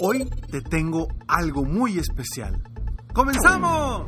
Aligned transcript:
Hoy 0.00 0.28
te 0.50 0.60
tengo 0.60 1.08
algo 1.28 1.64
muy 1.64 1.98
especial. 1.98 2.60
¡Comenzamos! 3.12 4.04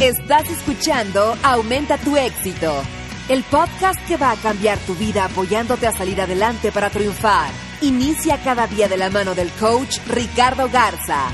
Estás 0.00 0.48
escuchando 0.50 1.34
Aumenta 1.42 1.96
tu 1.98 2.16
éxito, 2.16 2.72
el 3.28 3.42
podcast 3.44 3.98
que 4.06 4.16
va 4.16 4.32
a 4.32 4.36
cambiar 4.36 4.78
tu 4.80 4.94
vida 4.94 5.24
apoyándote 5.24 5.86
a 5.86 5.92
salir 5.92 6.20
adelante 6.20 6.70
para 6.70 6.90
triunfar. 6.90 7.50
Inicia 7.80 8.42
cada 8.42 8.66
día 8.66 8.88
de 8.88 8.96
la 8.96 9.10
mano 9.10 9.34
del 9.34 9.50
coach 9.52 9.98
Ricardo 10.08 10.68
Garza, 10.70 11.28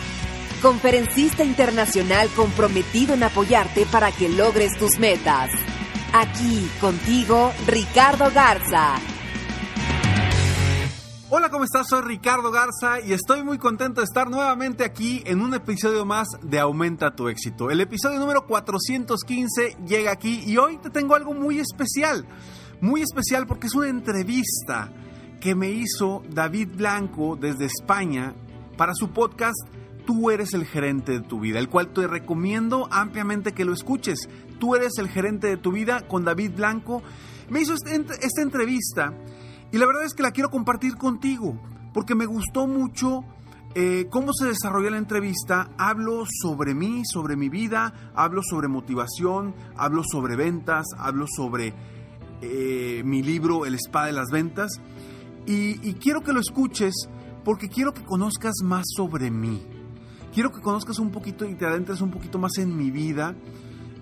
conferencista 0.63 1.45
internacional 1.45 2.29
comprometido 2.37 3.15
en 3.15 3.25
apoyarte 3.25 3.85
para 3.87 4.13
que 4.13 4.29
logres 4.29 4.79
tus 4.79 4.99
metas. 4.99 5.51
Aquí 6.13 6.71
contigo, 6.81 7.53
Ricardo 7.67 8.31
Garza. 8.33 8.97
Hola, 11.35 11.49
¿cómo 11.49 11.65
estás? 11.65 11.87
Soy 11.89 12.03
Ricardo 12.03 12.51
Garza 12.51 13.01
y 13.01 13.15
estoy 13.15 13.43
muy 13.43 13.57
contento 13.57 14.03
de 14.03 14.05
estar 14.05 14.29
nuevamente 14.29 14.85
aquí 14.85 15.23
en 15.25 15.41
un 15.41 15.55
episodio 15.55 16.05
más 16.05 16.29
de 16.43 16.61
Aumenta 16.61 17.17
tu 17.17 17.29
éxito. 17.29 17.71
El 17.71 17.81
episodio 17.81 18.19
número 18.19 18.47
415 18.47 19.79
llega 19.87 20.13
aquí 20.13 20.45
y 20.47 20.59
hoy 20.59 20.77
te 20.77 20.91
tengo 20.91 21.15
algo 21.15 21.33
muy 21.33 21.59
especial. 21.59 22.27
Muy 22.83 23.01
especial 23.01 23.47
porque 23.47 23.69
es 23.69 23.75
una 23.75 23.89
entrevista 23.89 24.93
que 25.41 25.55
me 25.55 25.71
hizo 25.71 26.23
David 26.29 26.69
Blanco 26.77 27.39
desde 27.41 27.65
España 27.65 28.35
para 28.77 28.93
su 28.95 29.09
podcast 29.09 29.57
Tú 30.05 30.31
eres 30.31 30.53
el 30.53 30.67
gerente 30.67 31.13
de 31.13 31.21
tu 31.21 31.41
vida, 31.41 31.61
el 31.61 31.71
cual 31.71 31.95
te 31.95 32.07
recomiendo 32.09 32.89
ampliamente 32.91 33.53
que 33.53 33.65
lo 33.65 33.73
escuches. 33.73 34.29
Tú 34.59 34.75
eres 34.75 34.99
el 34.99 35.09
gerente 35.09 35.47
de 35.47 35.57
tu 35.57 35.73
vida 35.73 36.07
con 36.07 36.27
David 36.27 36.53
Blanco. 36.57 37.03
Me 37.49 37.63
hizo 37.63 37.73
este 37.73 37.95
esta 37.95 38.43
entrevista 38.43 39.15
y 39.73 39.79
la 39.79 39.87
verdad 39.87 40.05
es 40.05 40.15
que 40.15 40.23
la 40.23 40.31
quiero 40.31 40.51
compartir 40.51 40.97
contigo, 40.97 41.61
porque 41.95 42.15
me 42.15 42.27
gustó 42.27 42.67
mucho 42.67 43.25
eh, 43.75 44.07
cómo 44.11 44.33
se 44.35 44.47
desarrolló 44.47 44.91
la 44.91 44.99
entrevista. 44.99 45.71
Hablo 45.79 46.25
sobre 46.43 46.75
mí, 46.75 47.03
sobre 47.07 47.37
mi 47.37 47.49
vida, 47.49 48.13
hablo 48.15 48.43
sobre 48.43 48.69
motivación, 48.69 49.55
hablo 49.77 50.03
sobre 50.05 50.37
ventas, 50.37 50.85
hablo 50.99 51.27
sobre 51.27 51.73
eh, 52.43 53.03
mi 53.05 53.23
libro 53.23 53.65
El 53.65 53.75
Spa 53.77 54.07
de 54.07 54.13
las 54.13 54.31
Ventas. 54.31 54.81
Y 55.47 55.95
quiero 55.95 56.21
que 56.21 56.33
lo 56.33 56.39
escuches 56.39 57.09
porque 57.45 57.69
quiero 57.69 57.93
que 57.93 58.05
conozcas 58.05 58.55
más 58.63 58.85
sobre 58.95 59.31
mí. 59.31 59.67
Quiero 60.33 60.53
que 60.53 60.61
conozcas 60.61 60.99
un 60.99 61.11
poquito 61.11 61.47
y 61.47 61.57
te 61.57 61.67
adentres 61.67 62.01
un 62.01 62.11
poquito 62.11 62.39
más 62.39 62.59
en 62.59 62.77
mi 62.77 62.91
vida 62.91 63.35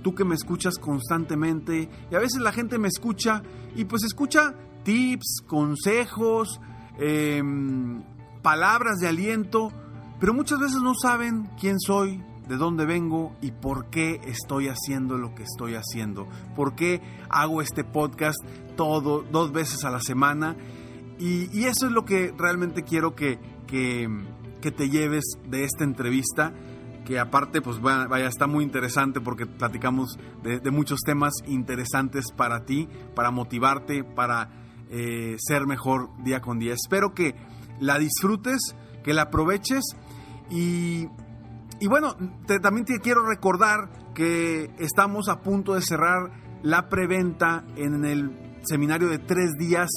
tú 0.03 0.15
que 0.15 0.25
me 0.25 0.35
escuchas 0.35 0.79
constantemente 0.79 1.89
y 2.11 2.15
a 2.15 2.19
veces 2.19 2.41
la 2.41 2.53
gente 2.53 2.79
me 2.79 2.89
escucha 2.89 3.43
y 3.75 3.85
pues 3.85 4.03
escucha 4.05 4.55
tips, 4.83 5.43
consejos, 5.47 6.61
em, 6.99 8.03
palabras 8.43 8.99
de 8.99 9.09
aliento, 9.09 9.73
pero 10.19 10.35
muchas 10.35 10.59
veces 10.59 10.81
no 10.83 10.95
saben 10.95 11.49
quién 11.59 11.79
soy, 11.81 12.23
de 12.51 12.57
dónde 12.57 12.85
vengo 12.85 13.37
y 13.41 13.53
por 13.53 13.91
qué 13.91 14.21
estoy 14.25 14.67
haciendo 14.67 15.17
lo 15.17 15.37
que 15.37 15.45
estoy 15.45 15.77
haciendo, 15.77 16.27
por 16.57 16.75
qué 16.75 17.01
hago 17.29 17.63
este 17.63 17.85
podcast 17.85 18.39
todo, 18.75 19.23
dos 19.23 19.53
veces 19.53 19.85
a 19.85 19.91
la 19.91 20.01
semana. 20.01 20.57
Y, 21.21 21.65
eso 21.67 21.87
es 21.87 21.93
lo 21.93 22.05
que 22.05 22.35
realmente 22.37 22.83
quiero 22.83 23.15
que, 23.15 23.39
que, 23.69 24.09
te 24.73 24.89
lleves 24.89 25.23
de 25.49 25.65
esta 25.65 25.85
entrevista 25.85 26.53
que 27.05 27.21
aparte, 27.21 27.63
pues 27.63 27.81
vaya, 27.81 28.27
está 28.27 28.49
muy 28.49 28.65
interesante 28.65 29.21
porque 29.21 29.47
platicamos 29.47 30.19
de, 30.43 30.59
de, 30.59 30.71
muchos 30.73 31.01
temas 31.01 31.35
interesantes 31.47 32.33
para 32.37 32.65
ti, 32.65 32.89
para 33.15 33.31
motivarte, 33.31 34.03
para 34.03 34.49
eh, 34.91 35.37
ser 35.39 35.67
mejor 35.67 36.11
día 36.23 36.41
con 36.41 36.59
día. 36.59 36.75
Espero 36.75 37.15
que 37.15 37.35
la 37.79 37.99
disfrutes, 37.99 38.77
que 39.03 39.15
la 39.15 39.23
aproveches 39.23 39.85
y, 40.51 41.09
y 41.81 41.87
bueno, 41.89 42.17
también 42.63 42.85
te 42.85 43.01
quiero 43.01 43.27
recordar 43.27 44.13
que 44.15 44.71
estamos 44.79 45.29
a 45.29 45.41
punto 45.41 45.75
de 45.75 45.83
cerrar 45.83 46.31
la 46.63 46.89
preventa 46.89 47.65
en 47.77 48.05
el 48.05 48.61
seminario 48.63 49.09
de 49.09 49.19
tres 49.19 49.55
días 49.59 49.89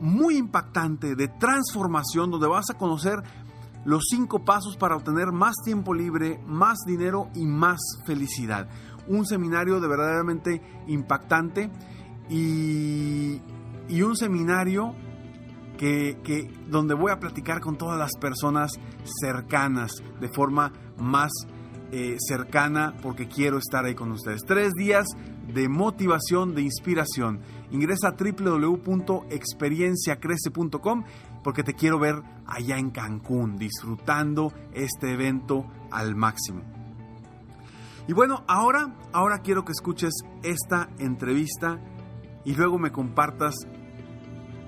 muy 0.00 0.36
impactante 0.36 1.14
de 1.14 1.28
transformación 1.28 2.30
donde 2.30 2.48
vas 2.48 2.70
a 2.70 2.78
conocer 2.78 3.22
los 3.84 4.04
cinco 4.10 4.44
pasos 4.44 4.76
para 4.76 4.96
obtener 4.96 5.32
más 5.32 5.54
tiempo 5.64 5.94
libre, 5.94 6.40
más 6.46 6.78
dinero 6.86 7.28
y 7.34 7.46
más 7.46 7.78
felicidad. 8.04 8.68
Un 9.08 9.26
seminario 9.26 9.80
de 9.80 9.88
verdaderamente 9.88 10.62
impactante 10.86 11.70
y, 12.28 13.40
y 13.88 14.02
un 14.02 14.16
seminario 14.16 14.94
que, 15.78 16.18
que, 16.22 16.52
donde 16.68 16.94
voy 16.94 17.10
a 17.10 17.18
platicar 17.18 17.60
con 17.60 17.78
todas 17.78 17.98
las 17.98 18.10
personas 18.20 18.72
cercanas 19.20 19.92
de 20.20 20.28
forma 20.28 20.72
más 20.98 21.32
eh, 21.92 22.16
cercana 22.18 22.94
porque 23.02 23.28
quiero 23.28 23.58
estar 23.58 23.84
ahí 23.84 23.94
con 23.94 24.10
ustedes. 24.12 24.40
Tres 24.46 24.72
días 24.74 25.06
de 25.52 25.68
motivación, 25.68 26.54
de 26.54 26.62
inspiración. 26.62 27.40
Ingresa 27.70 28.08
a 28.08 28.16
www.experienciacrece.com 28.16 31.04
porque 31.42 31.62
te 31.62 31.74
quiero 31.74 31.98
ver 31.98 32.22
allá 32.46 32.78
en 32.78 32.90
Cancún 32.90 33.56
disfrutando 33.56 34.52
este 34.72 35.12
evento 35.12 35.66
al 35.90 36.14
máximo. 36.14 36.62
Y 38.06 38.12
bueno, 38.12 38.44
ahora, 38.48 38.94
ahora 39.12 39.40
quiero 39.40 39.64
que 39.64 39.72
escuches 39.72 40.12
esta 40.42 40.88
entrevista 40.98 41.78
y 42.44 42.54
luego 42.54 42.78
me 42.78 42.90
compartas 42.90 43.54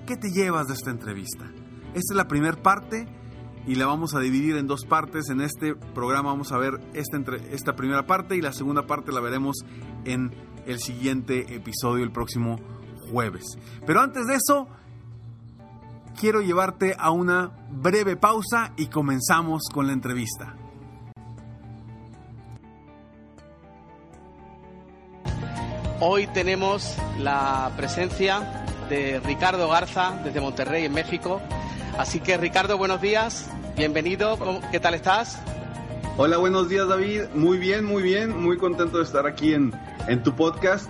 qué 0.05 0.17
te 0.17 0.31
llevas 0.31 0.67
de 0.67 0.73
esta 0.73 0.91
entrevista. 0.91 1.45
Esta 1.93 2.13
es 2.13 2.15
la 2.15 2.27
primera 2.27 2.61
parte 2.61 3.07
y 3.67 3.75
la 3.75 3.85
vamos 3.85 4.13
a 4.15 4.19
dividir 4.19 4.57
en 4.57 4.67
dos 4.67 4.85
partes. 4.85 5.29
En 5.29 5.41
este 5.41 5.75
programa 5.75 6.29
vamos 6.29 6.51
a 6.51 6.57
ver 6.57 6.79
esta, 6.93 7.17
entre, 7.17 7.53
esta 7.53 7.75
primera 7.75 8.05
parte 8.05 8.35
y 8.35 8.41
la 8.41 8.53
segunda 8.53 8.85
parte 8.85 9.11
la 9.11 9.21
veremos 9.21 9.57
en 10.05 10.31
el 10.65 10.79
siguiente 10.79 11.55
episodio 11.55 12.03
el 12.03 12.11
próximo 12.11 12.59
jueves. 13.11 13.43
Pero 13.85 14.01
antes 14.01 14.25
de 14.27 14.35
eso, 14.35 14.67
quiero 16.19 16.41
llevarte 16.41 16.95
a 16.97 17.11
una 17.11 17.51
breve 17.69 18.15
pausa 18.15 18.73
y 18.77 18.87
comenzamos 18.87 19.63
con 19.71 19.87
la 19.87 19.93
entrevista. 19.93 20.55
Hoy 25.99 26.27
tenemos 26.27 26.97
la 27.19 27.71
presencia 27.77 28.65
de 28.89 29.21
Ricardo 29.21 29.69
Garza 29.69 30.19
desde 30.23 30.41
Monterrey, 30.41 30.85
en 30.85 30.93
México. 30.93 31.41
Así 31.97 32.19
que 32.19 32.35
Ricardo, 32.37 32.77
buenos 32.77 32.99
días, 33.01 33.49
bienvenido, 33.75 34.37
¿qué 34.71 34.79
tal 34.79 34.93
estás? 34.93 35.39
Hola, 36.17 36.37
buenos 36.37 36.69
días 36.69 36.87
David, 36.87 37.23
muy 37.33 37.57
bien, 37.57 37.85
muy 37.85 38.03
bien, 38.03 38.37
muy 38.39 38.57
contento 38.57 38.97
de 38.97 39.03
estar 39.03 39.25
aquí 39.25 39.53
en, 39.53 39.73
en 40.07 40.21
tu 40.23 40.35
podcast 40.35 40.89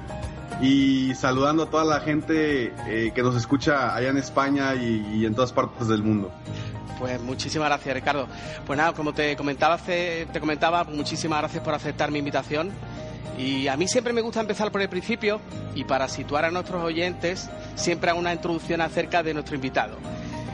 y 0.61 1.13
saludando 1.15 1.63
a 1.63 1.69
toda 1.69 1.83
la 1.83 1.99
gente 1.99 2.73
eh, 2.87 3.11
que 3.13 3.23
nos 3.23 3.35
escucha 3.35 3.95
allá 3.95 4.09
en 4.09 4.17
España 4.17 4.75
y, 4.75 5.25
en 5.25 5.33
todas 5.33 5.51
partes 5.51 5.87
del 5.87 6.03
mundo. 6.03 6.31
Pues 6.99 7.21
muchísimas 7.21 7.67
gracias, 7.69 7.95
Ricardo. 7.95 8.27
Pues 8.65 8.77
nada, 8.77 8.93
como 8.93 9.13
te 9.13 9.35
comentaba, 9.35 9.77
te 9.77 10.27
comentaba, 10.39 10.83
muchísimas 10.83 11.39
gracias 11.39 11.63
por 11.63 11.73
aceptar 11.73 12.11
mi 12.11 12.19
invitación. 12.19 12.71
Y 13.37 13.67
a 13.67 13.75
mí 13.75 13.87
siempre 13.87 14.13
me 14.13 14.21
gusta 14.21 14.41
empezar 14.41 14.71
por 14.71 14.81
el 14.81 14.89
principio 14.89 15.41
y 15.73 15.83
para 15.85 16.07
situar 16.07 16.45
a 16.45 16.51
nuestros 16.51 16.83
oyentes 16.83 17.49
siempre 17.75 18.11
hago 18.11 18.19
una 18.19 18.31
introducción 18.31 18.79
acerca 18.79 19.23
de 19.23 19.33
nuestro 19.33 19.55
invitado. 19.55 19.97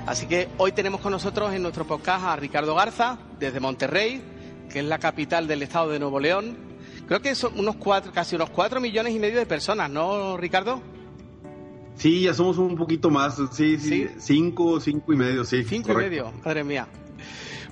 Así 0.10 0.26
que 0.26 0.48
hoy 0.58 0.72
tenemos 0.72 1.02
con 1.02 1.12
nosotros 1.12 1.54
en 1.54 1.62
nuestro 1.62 1.86
podcast 1.86 2.26
a 2.26 2.36
Ricardo 2.36 2.74
Garza 2.74 3.20
desde 3.40 3.60
Monterrey, 3.60 4.20
que 4.68 4.80
es 4.80 4.86
la 4.86 4.98
capital 4.98 5.48
del 5.48 5.62
estado 5.62 5.92
de 5.92 6.00
Nuevo 6.00 6.20
León. 6.20 6.58
Creo 7.08 7.22
que 7.22 7.36
son 7.36 7.60
unos 7.60 7.76
cuatro, 7.76 8.12
casi 8.12 8.36
unos 8.36 8.50
cuatro 8.50 8.82
millones 8.82 9.14
y 9.14 9.20
medio 9.20 9.38
de 9.38 9.46
personas, 9.46 9.88
¿no, 9.88 10.36
Ricardo? 10.36 10.82
Sí, 11.94 12.22
ya 12.22 12.34
somos 12.34 12.58
un 12.58 12.76
poquito 12.76 13.12
más, 13.12 13.38
sí, 13.52 13.78
sí, 13.78 14.08
cinco, 14.18 14.80
cinco 14.80 15.14
y 15.14 15.16
medio, 15.16 15.46
sí. 15.46 15.64
Cinco 15.64 15.92
y 15.92 15.98
medio, 15.98 16.34
madre 16.44 16.64
mía. 16.64 16.88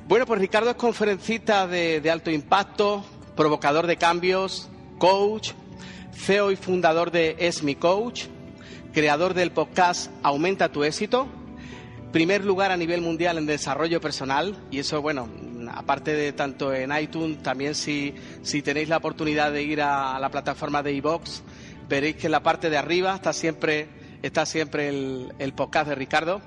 Bueno, 0.07 0.27
pues 0.27 0.39
Ricardo 0.39 0.69
es 0.69 0.75
conferencista 0.75 1.65
de, 1.65 2.01
de 2.01 2.11
alto 2.11 2.29
impacto, 2.29 3.03
provocador 3.35 3.87
de 3.87 3.97
cambios, 3.97 4.69
coach, 4.99 5.53
CEO 6.13 6.51
y 6.51 6.55
fundador 6.55 7.09
de 7.09 7.35
Es 7.39 7.63
Mi 7.63 7.73
Coach, 7.73 8.25
creador 8.93 9.33
del 9.33 9.49
podcast 9.49 10.11
Aumenta 10.21 10.69
tu 10.69 10.83
éxito, 10.83 11.27
primer 12.11 12.45
lugar 12.45 12.71
a 12.71 12.77
nivel 12.77 13.01
mundial 13.01 13.37
en 13.37 13.45
desarrollo 13.45 14.01
personal 14.01 14.57
y 14.71 14.79
eso, 14.79 15.01
bueno, 15.01 15.27
aparte 15.71 16.13
de 16.13 16.33
tanto 16.33 16.73
en 16.73 16.91
iTunes, 16.97 17.41
también 17.43 17.75
si, 17.75 18.13
si 18.41 18.61
tenéis 18.61 18.89
la 18.89 18.97
oportunidad 18.97 19.51
de 19.51 19.63
ir 19.63 19.81
a 19.81 20.19
la 20.19 20.29
plataforma 20.29 20.83
de 20.83 20.93
iVox, 20.93 21.43
veréis 21.89 22.15
que 22.15 22.27
en 22.27 22.31
la 22.31 22.43
parte 22.43 22.69
de 22.69 22.77
arriba 22.77 23.15
está 23.15 23.33
siempre, 23.33 23.89
está 24.21 24.45
siempre 24.45 24.89
el, 24.89 25.33
el 25.39 25.53
podcast 25.53 25.89
de 25.89 25.95
Ricardo. 25.95 26.41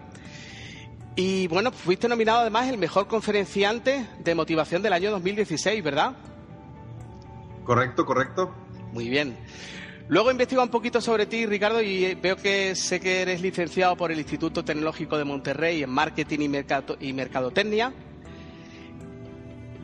Y 1.17 1.49
bueno, 1.49 1.73
fuiste 1.73 2.09
nominado 2.09 2.41
además 2.41 2.69
el 2.69 2.79
mejor 2.79 3.07
conferenciante 3.07 4.07
de 4.21 4.35
motivación 4.35 4.81
del 4.83 4.93
año 4.93 5.11
2016, 5.11 5.83
¿verdad? 5.83 6.15
Correcto, 7.65 8.07
correcto. 8.07 8.55
Muy 8.93 9.09
bien. 9.09 9.37
Luego 10.11 10.33
investigo 10.33 10.61
un 10.61 10.71
poquito 10.71 11.01
sobre 11.01 11.27
ti, 11.27 11.47
Ricardo, 11.47 11.81
y 11.81 12.17
veo 12.17 12.35
que 12.35 12.75
sé 12.75 12.99
que 12.99 13.23
eres 13.23 13.41
licenciado 13.41 13.97
por 13.97 14.11
el 14.11 14.19
Instituto 14.19 14.65
Tecnológico 14.65 15.17
de 15.17 15.25
Monterrey 15.25 15.85
en 15.85 15.91
Marketing 15.91 16.41
y, 16.41 16.49
Mercado, 16.49 16.97
y 16.99 17.13
Mercadotecnia. 17.13 17.93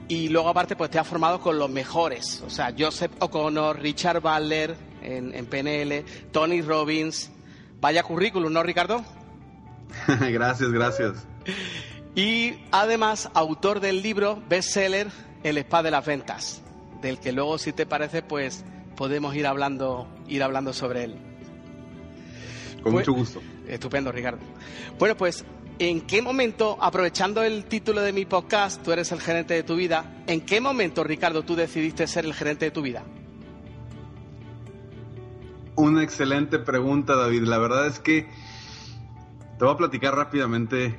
Y 0.08 0.28
luego, 0.28 0.48
aparte, 0.48 0.74
pues 0.74 0.90
te 0.90 0.98
has 0.98 1.06
formado 1.06 1.40
con 1.40 1.60
los 1.60 1.70
mejores. 1.70 2.42
O 2.44 2.50
sea, 2.50 2.74
Joseph 2.76 3.12
O'Connor, 3.20 3.78
Richard 3.78 4.20
Butler 4.20 4.74
en, 5.00 5.32
en 5.32 5.46
PNL, 5.46 6.04
Tony 6.32 6.60
Robbins. 6.60 7.30
Vaya 7.80 8.02
currículum, 8.02 8.52
¿no, 8.52 8.64
Ricardo? 8.64 9.04
gracias, 10.08 10.72
gracias. 10.72 11.24
Y 12.16 12.54
además, 12.72 13.30
autor 13.32 13.78
del 13.78 14.02
libro 14.02 14.42
bestseller 14.48 15.06
El 15.44 15.58
Spa 15.58 15.84
de 15.84 15.92
las 15.92 16.04
Ventas 16.04 16.62
del 17.00 17.18
que 17.18 17.32
luego, 17.32 17.58
si 17.58 17.72
te 17.72 17.86
parece, 17.86 18.22
pues 18.22 18.64
podemos 18.96 19.34
ir 19.36 19.46
hablando, 19.46 20.08
ir 20.26 20.42
hablando 20.42 20.72
sobre 20.72 21.04
él. 21.04 21.16
Con 22.82 22.92
mucho 22.92 23.12
gusto. 23.12 23.40
Estupendo, 23.68 24.10
Ricardo. 24.12 24.40
Bueno, 24.98 25.16
pues, 25.16 25.44
¿en 25.78 26.00
qué 26.02 26.22
momento, 26.22 26.78
aprovechando 26.80 27.42
el 27.42 27.64
título 27.64 28.00
de 28.00 28.12
mi 28.12 28.24
podcast, 28.24 28.82
tú 28.82 28.92
eres 28.92 29.12
el 29.12 29.20
gerente 29.20 29.54
de 29.54 29.62
tu 29.62 29.76
vida, 29.76 30.22
¿en 30.26 30.40
qué 30.40 30.60
momento, 30.60 31.04
Ricardo, 31.04 31.42
tú 31.42 31.56
decidiste 31.56 32.06
ser 32.06 32.24
el 32.24 32.34
gerente 32.34 32.66
de 32.66 32.70
tu 32.70 32.82
vida? 32.82 33.04
Una 35.74 36.02
excelente 36.02 36.58
pregunta, 36.58 37.16
David. 37.16 37.42
La 37.42 37.58
verdad 37.58 37.86
es 37.86 37.98
que 37.98 38.28
te 39.58 39.64
voy 39.64 39.74
a 39.74 39.76
platicar 39.76 40.14
rápidamente 40.14 40.96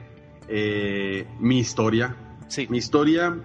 eh, 0.48 1.26
mi 1.40 1.60
historia. 1.60 2.16
Sí. 2.48 2.68
Mi 2.70 2.78
historia, 2.78 3.44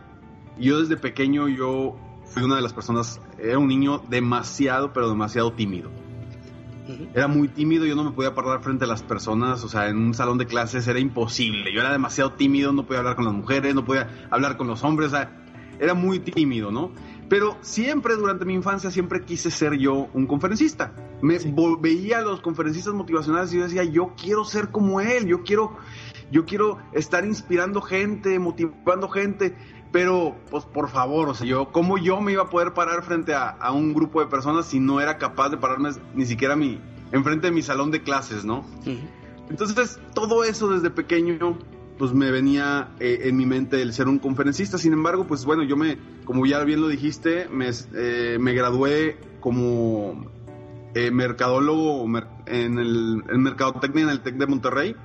yo 0.58 0.81
desde 0.81 0.96
pequeño, 0.96 1.48
yo 1.48 1.96
fui 2.32 2.43
una 2.43 2.56
de 2.56 2.62
las 2.62 2.73
personas, 2.73 3.20
era 3.38 3.58
un 3.58 3.69
niño 3.69 4.02
demasiado, 4.08 4.93
pero 4.93 5.08
demasiado 5.08 5.52
tímido. 5.52 5.90
Era 7.14 7.29
muy 7.29 7.49
tímido, 7.49 7.87
yo 7.87 7.94
no 7.94 8.05
me 8.05 8.11
podía 8.11 8.34
parar 8.34 8.61
frente 8.62 8.84
a 8.84 8.88
las 8.88 9.02
personas, 9.02 9.62
o 9.62 9.69
sea, 9.69 9.88
en 9.88 9.99
un 9.99 10.14
salón 10.14 10.38
de 10.38 10.46
clases 10.46 10.88
era 10.88 10.99
imposible. 10.99 11.73
Yo 11.73 11.81
era 11.81 11.93
demasiado 11.93 12.32
tímido, 12.32 12.73
no 12.73 12.84
podía 12.84 12.99
hablar 12.99 13.17
con 13.17 13.25
las 13.25 13.34
mujeres, 13.34 13.75
no 13.75 13.84
podía 13.84 14.08
hablar 14.31 14.56
con 14.56 14.67
los 14.67 14.82
hombres, 14.82 15.08
o 15.08 15.17
sea, 15.17 15.31
era 15.79 15.94
muy 15.94 16.19
tímido, 16.20 16.70
¿no? 16.70 16.93
Pero 17.29 17.56
siempre 17.61 18.17
durante 18.17 18.44
mi 18.44 18.55
infancia 18.55 18.90
siempre 18.90 19.25
quise 19.25 19.50
ser 19.50 19.79
yo 19.79 20.08
un 20.12 20.26
conferencista. 20.26 20.93
Me 21.23 21.38
veía 21.81 22.19
a 22.19 22.23
los 22.23 22.40
conferencistas 22.40 22.94
motivacionales 22.94 23.52
y 23.52 23.58
yo 23.58 23.62
decía, 23.62 23.84
yo 23.84 24.14
quiero 24.20 24.44
ser 24.44 24.70
como 24.70 25.00
él, 25.00 25.26
yo 25.26 25.43
quiero 25.43 25.76
yo 26.32 26.46
quiero 26.46 26.79
estar 26.93 27.26
inspirando 27.26 27.82
gente, 27.82 28.38
motivando 28.38 29.08
gente. 29.08 29.55
Pero, 29.93 30.35
pues 30.50 30.65
por 30.65 30.89
favor, 30.89 31.29
o 31.29 31.35
sea, 31.35 31.47
yo, 31.47 31.71
¿cómo 31.71 31.99
yo 31.99 32.21
me 32.23 32.33
iba 32.33 32.44
a 32.44 32.50
poder 32.50 32.73
parar 32.73 33.03
frente 33.03 33.35
a, 33.35 33.71
un 33.73 33.93
grupo 33.93 34.21
de 34.21 34.27
personas 34.27 34.67
si 34.67 34.81
no 34.81 35.00
era 35.00 35.19
capaz 35.19 35.50
de 35.50 35.59
pararme 35.59 35.91
ni 36.15 36.25
siquiera 36.25 36.56
mi, 36.56 36.81
enfrente 37.12 37.49
de 37.49 37.53
mi 37.53 37.61
salón 37.61 37.91
de 37.91 38.03
clases, 38.03 38.44
¿no? 38.44 38.65
Entonces, 39.50 40.00
todo 40.15 40.44
eso 40.44 40.71
desde 40.71 40.89
pequeño, 40.89 41.59
pues 41.99 42.15
me 42.15 42.31
venía 42.31 42.89
eh, 43.00 43.21
en 43.25 43.37
mi 43.37 43.44
mente 43.44 43.83
el 43.83 43.93
ser 43.93 44.09
un 44.09 44.19
conferencista. 44.19 44.79
Sin 44.79 44.94
embargo, 44.94 45.27
pues 45.27 45.44
bueno, 45.44 45.62
yo 45.62 45.77
me, 45.77 45.99
como 46.25 46.47
ya 46.47 46.65
bien 46.65 46.81
lo 46.81 46.89
dijiste, 46.89 47.49
me, 47.50 47.69
eh, 47.94 48.39
me 48.41 48.55
gradué 48.55 49.19
como 49.41 50.25
eh, 50.94 51.11
mercadólogo 51.11 52.05
en 52.47 52.79
el 52.79 53.23
en 53.29 53.43
Mercadotecnia 53.43 54.05
en 54.05 54.11
el 54.11 54.21
TEC 54.21 54.37
de 54.37 54.47
Monterrey. 54.47 54.97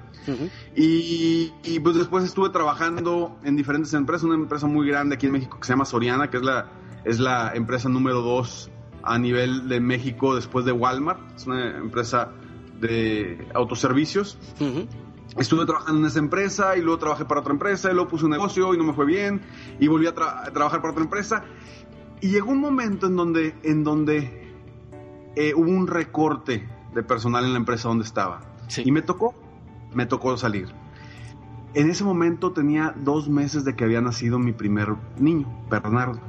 Y, 0.75 1.79
pues 1.79 1.95
después 1.95 2.23
estuve 2.23 2.49
trabajando 2.49 3.37
en 3.43 3.55
diferentes 3.55 3.93
empresas, 3.93 4.23
una 4.23 4.35
empresa 4.35 4.67
muy 4.67 4.87
grande 4.87 5.15
aquí 5.15 5.27
en 5.27 5.33
México 5.33 5.59
que 5.59 5.65
se 5.65 5.73
llama 5.73 5.85
Soriana, 5.85 6.29
que 6.29 6.37
es 6.37 6.43
la, 6.43 6.69
es 7.05 7.19
la 7.19 7.51
empresa 7.53 7.89
número 7.89 8.21
dos 8.21 8.69
a 9.03 9.17
nivel 9.17 9.69
de 9.69 9.79
México 9.79 10.35
después 10.35 10.65
de 10.65 10.71
Walmart, 10.73 11.19
es 11.35 11.47
una 11.47 11.77
empresa 11.77 12.31
de 12.79 13.47
autoservicios. 13.53 14.37
Estuve 15.37 15.65
trabajando 15.65 16.01
en 16.01 16.07
esa 16.07 16.19
empresa 16.19 16.77
y 16.77 16.81
luego 16.81 16.97
trabajé 16.97 17.25
para 17.25 17.41
otra 17.41 17.53
empresa 17.53 17.91
y 17.91 17.93
luego 17.93 18.09
puse 18.09 18.25
un 18.25 18.31
negocio 18.31 18.73
y 18.73 18.77
no 18.77 18.83
me 18.83 18.93
fue 18.93 19.05
bien 19.05 19.41
y 19.79 19.87
volví 19.87 20.07
a, 20.07 20.13
trabajar 20.13 20.81
para 20.81 20.91
otra 20.91 21.03
empresa. 21.03 21.43
Y 22.21 22.29
llegó 22.29 22.51
un 22.51 22.59
momento 22.59 23.07
en 23.07 23.15
donde, 23.15 23.55
en 23.63 23.83
donde 23.83 24.51
eh, 25.35 25.53
hubo 25.53 25.69
un 25.69 25.87
recorte 25.87 26.67
de 26.93 27.03
personal 27.03 27.45
en 27.45 27.51
la 27.51 27.59
empresa 27.59 27.87
donde 27.87 28.05
estaba. 28.05 28.41
Y 28.83 28.91
me 28.91 29.01
tocó, 29.01 29.35
me 29.97 30.05
tocó 30.05 30.37
salir. 30.37 30.67
En 31.73 31.89
ese 31.89 32.03
momento 32.03 32.53
tenía 32.53 32.93
dos 32.95 33.29
meses 33.29 33.65
de 33.65 33.75
que 33.75 33.83
había 33.83 33.99
nacido 33.99 34.37
mi 34.37 34.51
primer 34.51 34.89
niño, 35.17 35.47
Bernardo. 35.71 36.19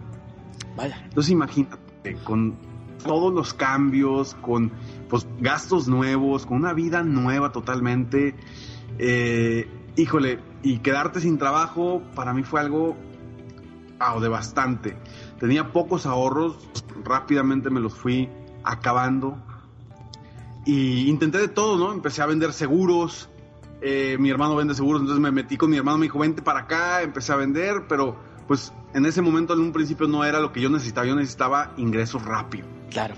Vaya. 0.75 0.99
Entonces 1.05 1.33
imagínate, 1.33 2.17
con 2.25 2.57
todos 3.05 3.33
los 3.33 3.53
cambios, 3.53 4.35
con 4.37 4.73
pues, 5.11 5.27
gastos 5.39 5.87
nuevos, 5.87 6.47
con 6.47 6.57
una 6.57 6.73
vida 6.73 7.03
nueva 7.03 7.53
totalmente. 7.53 8.35
Eh, 8.99 9.69
híjole, 9.97 10.41
y 10.63 10.79
quedarte 10.79 11.21
sin 11.21 11.37
trabajo 11.37 12.03
para 12.15 12.33
mí 12.33 12.45
fue 12.45 12.61
algo 12.61 12.97
oh, 14.01 14.21
de 14.21 14.29
bastante. 14.29 14.97
Tenía 15.39 15.73
pocos 15.73 16.07
ahorros, 16.07 16.57
rápidamente 17.05 17.69
me 17.69 17.81
los 17.81 17.93
fui 17.93 18.31
acabando. 18.65 19.37
Y 20.65 21.09
intenté 21.09 21.39
de 21.39 21.49
todo, 21.49 21.79
¿no? 21.79 21.93
Empecé 21.93 22.23
a 22.23 22.27
vender 22.27 22.55
seguros. 22.55 23.29
Eh, 23.81 24.17
mi 24.19 24.31
hermano 24.31 24.57
vende 24.57 24.75
seguros, 24.75 25.01
entonces 25.01 25.23
me 25.23 25.31
metí 25.31 25.57
con 25.57 25.71
mi 25.71 25.77
hermano, 25.77 25.99
me 25.99 26.07
dijo, 26.07 26.19
vente 26.19 26.43
para 26.43 26.61
acá, 26.61 27.03
empecé 27.03 27.33
a 27.33 27.37
vender, 27.37 27.85
pero 27.89 28.17
pues 28.47 28.73
en 28.95 29.07
ese 29.07 29.23
momento 29.23 29.55
en 29.55 29.61
un 29.61 29.73
principio 29.73 30.09
no 30.09 30.25
era 30.25 30.41
lo 30.41 30.53
que 30.53 30.61
yo 30.61 30.71
necesitaba, 30.71 31.07
yo 31.07 31.15
necesitaba 31.15 31.73
ingresos 31.77 32.25
rápido. 32.25 32.67
Claro. 32.91 33.15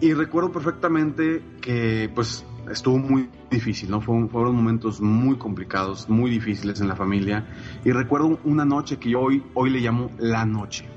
Y 0.00 0.14
recuerdo 0.14 0.52
perfectamente 0.52 1.42
que 1.60 2.10
pues 2.14 2.44
estuvo 2.70 2.98
muy 2.98 3.28
difícil, 3.50 3.90
¿no? 3.90 4.00
Fueron, 4.00 4.28
fueron, 4.28 4.54
momentos 4.54 5.00
muy 5.00 5.36
complicados, 5.36 6.08
muy 6.08 6.30
difíciles 6.30 6.80
en 6.80 6.88
la 6.88 6.94
familia. 6.94 7.46
Y 7.84 7.90
recuerdo 7.90 8.38
una 8.44 8.64
noche 8.64 8.98
que 8.98 9.10
yo 9.10 9.20
hoy, 9.20 9.42
hoy 9.54 9.70
le 9.70 9.80
llamo 9.80 10.10
la 10.18 10.44
noche 10.44 10.88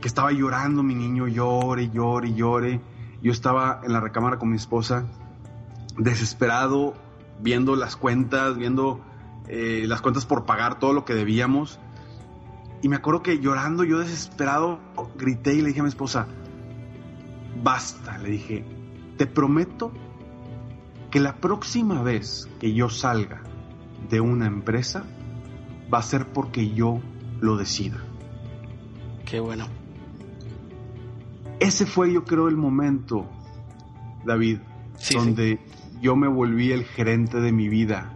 que 0.00 0.08
estaba 0.08 0.32
llorando 0.32 0.82
mi 0.82 0.94
niño, 0.94 1.28
llore, 1.28 1.90
llore, 1.90 2.32
llore. 2.32 2.80
Yo 3.22 3.32
estaba 3.32 3.80
en 3.84 3.92
la 3.92 4.00
recámara 4.00 4.38
con 4.38 4.48
mi 4.50 4.56
esposa, 4.56 5.04
desesperado, 5.98 6.94
viendo 7.42 7.76
las 7.76 7.96
cuentas, 7.96 8.56
viendo 8.56 9.00
eh, 9.48 9.84
las 9.86 10.00
cuentas 10.00 10.26
por 10.26 10.46
pagar 10.46 10.78
todo 10.78 10.92
lo 10.92 11.04
que 11.04 11.14
debíamos. 11.14 11.78
Y 12.82 12.88
me 12.88 12.96
acuerdo 12.96 13.22
que 13.22 13.38
llorando, 13.40 13.84
yo 13.84 13.98
desesperado, 13.98 14.78
grité 15.16 15.54
y 15.54 15.60
le 15.60 15.68
dije 15.68 15.80
a 15.80 15.82
mi 15.82 15.88
esposa, 15.88 16.26
basta, 17.62 18.18
le 18.18 18.30
dije, 18.30 18.64
te 19.16 19.26
prometo 19.26 19.92
que 21.10 21.20
la 21.20 21.36
próxima 21.36 22.02
vez 22.02 22.48
que 22.58 22.72
yo 22.72 22.88
salga 22.88 23.42
de 24.08 24.20
una 24.20 24.46
empresa 24.46 25.04
va 25.92 25.98
a 25.98 26.02
ser 26.02 26.28
porque 26.28 26.70
yo 26.70 27.00
lo 27.40 27.56
decida. 27.56 27.98
Qué 29.26 29.40
bueno. 29.40 29.66
Ese 31.58 31.84
fue, 31.84 32.12
yo 32.12 32.24
creo, 32.24 32.48
el 32.48 32.56
momento, 32.56 33.26
David, 34.24 34.60
donde 35.12 35.60
yo 36.00 36.16
me 36.16 36.28
volví 36.28 36.72
el 36.72 36.84
gerente 36.84 37.40
de 37.40 37.52
mi 37.52 37.68
vida. 37.68 38.12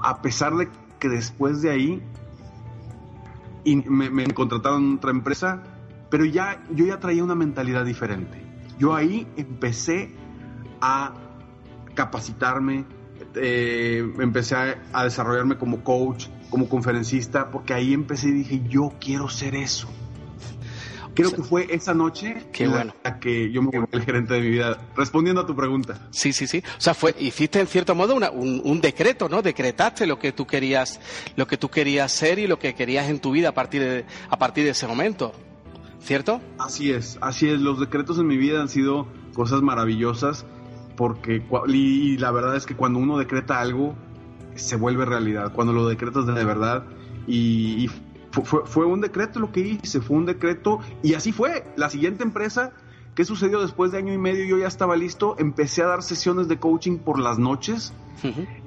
A 0.00 0.22
pesar 0.22 0.54
de 0.56 0.68
que 0.98 1.08
después 1.08 1.62
de 1.62 1.70
ahí 1.70 2.02
me, 3.64 4.26
contrataron 4.28 4.84
en 4.84 4.96
otra 4.96 5.10
empresa, 5.10 5.62
pero 6.10 6.24
ya 6.24 6.62
yo 6.70 6.86
ya 6.86 6.98
traía 6.98 7.22
una 7.22 7.34
mentalidad 7.34 7.84
diferente. 7.84 8.42
Yo 8.78 8.94
ahí 8.94 9.26
empecé 9.36 10.14
a 10.80 11.14
capacitarme, 11.94 12.86
eh, 13.34 14.10
empecé 14.18 14.56
a, 14.92 15.04
desarrollarme 15.04 15.58
como 15.58 15.84
coach, 15.84 16.28
como 16.48 16.68
conferencista, 16.68 17.50
porque 17.50 17.74
ahí 17.74 17.92
empecé 17.92 18.28
y 18.28 18.32
dije, 18.32 18.62
yo 18.68 18.94
quiero 18.98 19.28
ser 19.28 19.54
eso. 19.54 19.88
Creo 21.28 21.36
que 21.36 21.42
fue 21.42 21.66
esa 21.70 21.94
noche 21.94 22.36
Qué 22.52 22.66
bueno. 22.68 22.94
la 23.04 23.18
que 23.20 23.50
yo 23.50 23.62
me 23.62 23.70
volví 23.78 23.88
el 23.92 24.02
gerente 24.02 24.34
de 24.34 24.40
mi 24.40 24.50
vida. 24.50 24.78
Respondiendo 24.96 25.40
a 25.42 25.46
tu 25.46 25.54
pregunta. 25.56 26.08
Sí, 26.10 26.32
sí, 26.32 26.46
sí. 26.46 26.62
O 26.76 26.80
sea, 26.80 26.94
fue, 26.94 27.14
hiciste 27.18 27.60
en 27.60 27.66
cierto 27.66 27.94
modo 27.94 28.14
una- 28.14 28.30
un, 28.30 28.60
un 28.64 28.80
decreto, 28.80 29.28
¿no? 29.28 29.42
Decretaste 29.42 30.06
lo 30.06 30.18
que 30.18 30.32
tú 30.32 30.46
querías, 30.46 31.00
lo 31.36 31.46
que 31.46 31.56
tú 31.56 31.68
querías 31.68 32.10
ser 32.12 32.38
y 32.38 32.46
lo 32.46 32.58
que 32.58 32.74
querías 32.74 33.08
en 33.08 33.20
tu 33.20 33.30
vida 33.32 33.50
a 33.50 33.52
partir 33.54 33.80
de, 33.82 34.04
a 34.28 34.38
partir 34.38 34.64
de 34.64 34.70
ese 34.70 34.86
momento. 34.86 35.32
¿Cierto? 36.02 36.40
Así 36.58 36.90
es, 36.92 37.18
así 37.20 37.48
es. 37.48 37.60
Los 37.60 37.78
decretos 37.78 38.18
en 38.18 38.26
mi 38.26 38.36
vida 38.38 38.60
han 38.62 38.68
sido 38.70 39.06
cosas 39.34 39.60
maravillosas 39.62 40.46
porque 40.96 41.42
y, 41.68 42.16
la 42.18 42.30
verdad 42.30 42.56
es 42.56 42.66
que 42.66 42.74
cuando 42.74 42.98
uno 42.98 43.18
decreta 43.18 43.60
algo 43.60 43.94
se 44.54 44.76
vuelve 44.76 45.04
realidad. 45.04 45.52
Cuando 45.52 45.72
lo 45.72 45.86
decretas 45.88 46.26
de 46.26 46.44
verdad 46.44 46.84
y, 47.26 47.88
fue, 48.30 48.60
fue 48.64 48.86
un 48.86 49.00
decreto 49.00 49.40
lo 49.40 49.52
que 49.52 49.60
hice, 49.60 50.00
fue 50.00 50.16
un 50.16 50.26
decreto 50.26 50.80
y 51.02 51.14
así 51.14 51.32
fue. 51.32 51.64
La 51.76 51.90
siguiente 51.90 52.22
empresa, 52.22 52.72
¿qué 53.14 53.24
sucedió 53.24 53.60
después 53.60 53.92
de 53.92 53.98
año 53.98 54.12
y 54.12 54.18
medio? 54.18 54.44
Yo 54.44 54.58
ya 54.58 54.68
estaba 54.68 54.96
listo, 54.96 55.36
empecé 55.38 55.82
a 55.82 55.86
dar 55.86 56.02
sesiones 56.02 56.48
de 56.48 56.58
coaching 56.58 56.98
por 56.98 57.18
las 57.18 57.38
noches. 57.38 57.92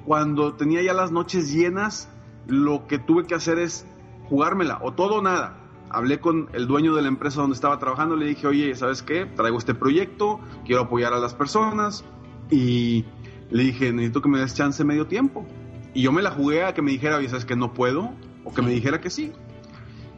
Cuando 0.04 0.54
tenía 0.54 0.82
ya 0.82 0.94
las 0.94 1.12
noches 1.12 1.52
llenas, 1.52 2.08
lo 2.46 2.86
que 2.86 2.98
tuve 2.98 3.24
que 3.24 3.34
hacer 3.34 3.58
es 3.58 3.86
jugármela, 4.28 4.78
o 4.82 4.92
todo 4.92 5.16
o 5.16 5.22
nada. 5.22 5.60
Hablé 5.90 6.18
con 6.18 6.48
el 6.52 6.66
dueño 6.66 6.94
de 6.94 7.02
la 7.02 7.08
empresa 7.08 7.40
donde 7.40 7.54
estaba 7.54 7.78
trabajando, 7.78 8.16
le 8.16 8.26
dije, 8.26 8.46
oye, 8.46 8.74
¿sabes 8.74 9.02
qué? 9.02 9.26
Traigo 9.26 9.58
este 9.58 9.74
proyecto, 9.74 10.40
quiero 10.66 10.82
apoyar 10.82 11.12
a 11.12 11.18
las 11.20 11.34
personas, 11.34 12.04
y 12.50 13.04
le 13.50 13.62
dije, 13.62 13.92
necesito 13.92 14.20
que 14.20 14.28
me 14.28 14.40
des 14.40 14.54
chance 14.54 14.82
medio 14.84 15.06
tiempo. 15.06 15.46
Y 15.94 16.02
yo 16.02 16.10
me 16.10 16.22
la 16.22 16.32
jugué 16.32 16.64
a 16.64 16.74
que 16.74 16.82
me 16.82 16.90
dijera, 16.90 17.18
oye, 17.18 17.28
¿sabes 17.28 17.44
qué? 17.44 17.54
No 17.54 17.72
puedo, 17.72 18.10
o 18.44 18.52
que 18.52 18.62
me 18.62 18.70
dijera 18.70 19.00
que 19.00 19.10
sí. 19.10 19.32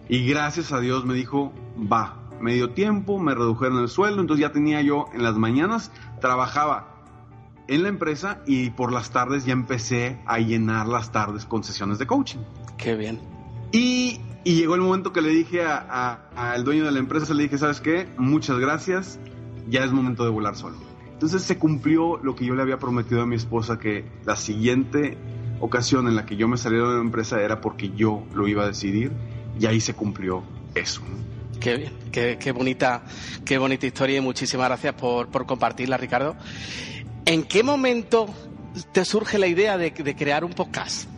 Y 0.08 0.26
gracias 0.26 0.72
a 0.72 0.80
Dios 0.80 1.04
me 1.04 1.14
dijo, 1.14 1.52
va, 1.92 2.16
medio 2.40 2.70
tiempo, 2.70 3.18
me 3.18 3.34
redujeron 3.34 3.78
el 3.78 3.88
sueldo, 3.88 4.20
entonces 4.20 4.42
ya 4.42 4.52
tenía 4.52 4.80
yo 4.82 5.06
en 5.12 5.22
las 5.22 5.36
mañanas, 5.36 5.90
trabajaba 6.20 6.92
en 7.68 7.82
la 7.82 7.88
empresa 7.88 8.40
y 8.46 8.70
por 8.70 8.92
las 8.92 9.10
tardes 9.10 9.44
ya 9.44 9.52
empecé 9.52 10.20
a 10.26 10.38
llenar 10.38 10.86
las 10.86 11.10
tardes 11.10 11.44
con 11.46 11.64
sesiones 11.64 11.98
de 11.98 12.06
coaching. 12.06 12.38
Qué 12.76 12.94
bien. 12.94 13.20
Y, 13.72 14.20
y 14.44 14.54
llegó 14.54 14.76
el 14.76 14.80
momento 14.82 15.12
que 15.12 15.20
le 15.20 15.30
dije 15.30 15.64
a- 15.64 15.78
a- 16.36 16.52
al 16.52 16.62
dueño 16.62 16.84
de 16.84 16.92
la 16.92 17.00
empresa, 17.00 17.34
le 17.34 17.42
dije, 17.44 17.58
¿sabes 17.58 17.80
qué? 17.80 18.06
Muchas 18.16 18.58
gracias, 18.60 19.18
ya 19.68 19.82
es 19.82 19.90
momento 19.92 20.22
de 20.24 20.30
volar 20.30 20.54
solo. 20.54 20.76
Entonces 21.12 21.42
se 21.42 21.58
cumplió 21.58 22.18
lo 22.22 22.36
que 22.36 22.44
yo 22.44 22.54
le 22.54 22.62
había 22.62 22.78
prometido 22.78 23.22
a 23.22 23.26
mi 23.26 23.34
esposa, 23.34 23.78
que 23.80 24.04
la 24.24 24.36
siguiente 24.36 25.18
ocasión 25.58 26.06
en 26.06 26.14
la 26.14 26.26
que 26.26 26.36
yo 26.36 26.46
me 26.46 26.58
saliera 26.58 26.86
de 26.90 26.94
la 26.96 27.00
empresa 27.00 27.40
era 27.42 27.60
porque 27.60 27.90
yo 27.96 28.22
lo 28.34 28.46
iba 28.46 28.62
a 28.62 28.66
decidir 28.66 29.10
y 29.58 29.66
ahí 29.66 29.80
se 29.80 29.94
cumplió 29.94 30.42
eso. 30.74 31.02
Qué 31.60 31.90
qué, 32.12 32.36
qué 32.38 32.52
bonita, 32.52 33.04
qué 33.44 33.58
bonita 33.58 33.86
historia 33.86 34.18
y 34.18 34.20
muchísimas 34.20 34.68
gracias 34.68 34.94
por, 34.94 35.28
por 35.28 35.46
compartirla, 35.46 35.96
Ricardo. 35.96 36.36
¿En 37.24 37.42
qué 37.44 37.62
momento 37.62 38.26
te 38.92 39.04
surge 39.04 39.38
la 39.38 39.46
idea 39.46 39.78
de, 39.78 39.90
de 39.90 40.14
crear 40.16 40.44
un 40.44 40.52
podcast? 40.52 41.08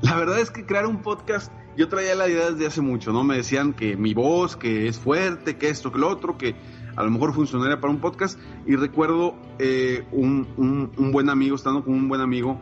La 0.00 0.16
verdad 0.16 0.40
es 0.40 0.50
que 0.50 0.64
crear 0.64 0.86
un 0.86 1.02
podcast, 1.02 1.52
yo 1.76 1.88
traía 1.88 2.14
la 2.14 2.28
idea 2.28 2.50
desde 2.50 2.66
hace 2.66 2.80
mucho, 2.80 3.12
¿no? 3.12 3.24
Me 3.24 3.36
decían 3.36 3.72
que 3.72 3.96
mi 3.96 4.14
voz, 4.14 4.56
que 4.56 4.88
es 4.88 4.98
fuerte, 4.98 5.56
que 5.56 5.68
esto, 5.68 5.92
que 5.92 5.98
lo 5.98 6.08
otro, 6.08 6.38
que 6.38 6.54
a 6.96 7.02
lo 7.02 7.10
mejor 7.10 7.34
funcionaría 7.34 7.80
para 7.80 7.92
un 7.92 8.00
podcast. 8.00 8.38
Y 8.66 8.74
recuerdo 8.76 9.36
eh, 9.58 10.04
un, 10.12 10.48
un- 10.56 10.92
un 10.96 11.12
buen 11.12 11.28
amigo, 11.28 11.56
estando 11.56 11.84
con 11.84 11.94
un 11.94 12.08
buen 12.08 12.20
amigo, 12.20 12.58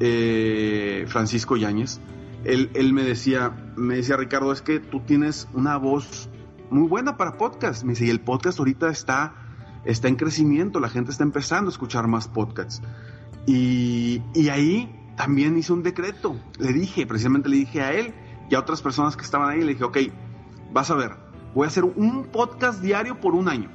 eh, 0.00 1.04
Francisco 1.08 1.56
Yáñez, 1.56 2.00
él, 2.44 2.70
él 2.74 2.92
me 2.92 3.02
decía, 3.02 3.72
me 3.76 3.96
decía, 3.96 4.16
Ricardo, 4.16 4.52
es 4.52 4.62
que 4.62 4.80
tú 4.80 5.00
tienes 5.00 5.48
una 5.52 5.76
voz 5.76 6.28
muy 6.70 6.88
buena 6.88 7.16
para 7.16 7.36
podcast. 7.36 7.84
Me 7.84 7.92
dice, 7.92 8.06
y 8.06 8.10
el 8.10 8.20
podcast 8.20 8.58
ahorita 8.58 8.88
está, 8.88 9.34
está 9.84 10.08
en 10.08 10.16
crecimiento, 10.16 10.80
la 10.80 10.88
gente 10.88 11.10
está 11.10 11.24
empezando 11.24 11.68
a 11.68 11.72
escuchar 11.72 12.06
más 12.06 12.28
podcasts. 12.28 12.82
Y, 13.46 14.22
y 14.34 14.48
ahí 14.48 14.94
también 15.16 15.58
hice 15.58 15.72
un 15.72 15.82
decreto. 15.82 16.36
Le 16.58 16.72
dije, 16.72 17.06
precisamente 17.06 17.48
le 17.48 17.56
dije 17.56 17.82
a 17.82 17.92
él 17.92 18.14
y 18.50 18.54
a 18.54 18.60
otras 18.60 18.82
personas 18.82 19.16
que 19.16 19.24
estaban 19.24 19.50
ahí, 19.50 19.60
le 19.60 19.72
dije, 19.72 19.84
ok, 19.84 19.98
vas 20.72 20.90
a 20.90 20.94
ver, 20.94 21.16
voy 21.54 21.64
a 21.64 21.68
hacer 21.68 21.84
un 21.84 22.24
podcast 22.24 22.80
diario 22.80 23.20
por 23.20 23.34
un 23.34 23.48
año. 23.48 23.70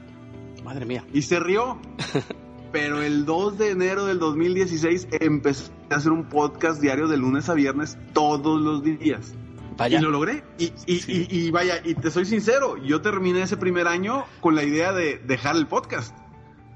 Madre 0.63 0.86
mía. 0.86 1.05
Y 1.13 1.24
se 1.24 1.39
rió. 1.39 1.79
Pero 2.72 3.03
el 3.03 3.25
2 3.25 3.58
de 3.60 3.70
enero 3.70 4.05
del 4.05 4.17
2016 4.17 5.08
empecé 5.20 5.72
a 5.72 5.82
hacer 5.95 6.12
un 6.12 6.25
podcast 6.29 6.81
diario 6.81 7.07
de 7.07 7.17
lunes 7.17 7.50
a 7.50 7.53
viernes 7.53 7.97
todos 8.13 8.62
los 8.62 8.83
días. 8.83 9.33
Vaya. 9.77 10.00
Y 10.00 10.01
lo 10.01 10.12
logré. 10.12 10.43
Y, 10.59 10.71
y- 10.85 11.00
Sí. 11.00 11.27
y- 11.29 11.39
y 11.47 11.51
vaya, 11.51 11.81
y 11.83 11.95
te 11.95 12.12
soy 12.12 12.25
sincero, 12.25 12.77
yo 12.77 13.01
terminé 13.01 13.41
ese 13.41 13.57
primer 13.57 13.88
año 13.88 14.25
con 14.39 14.55
la 14.55 14.63
idea 14.63 14.93
de 14.93 15.17
dejar 15.25 15.55
el 15.55 15.65
podcast. 15.67 16.15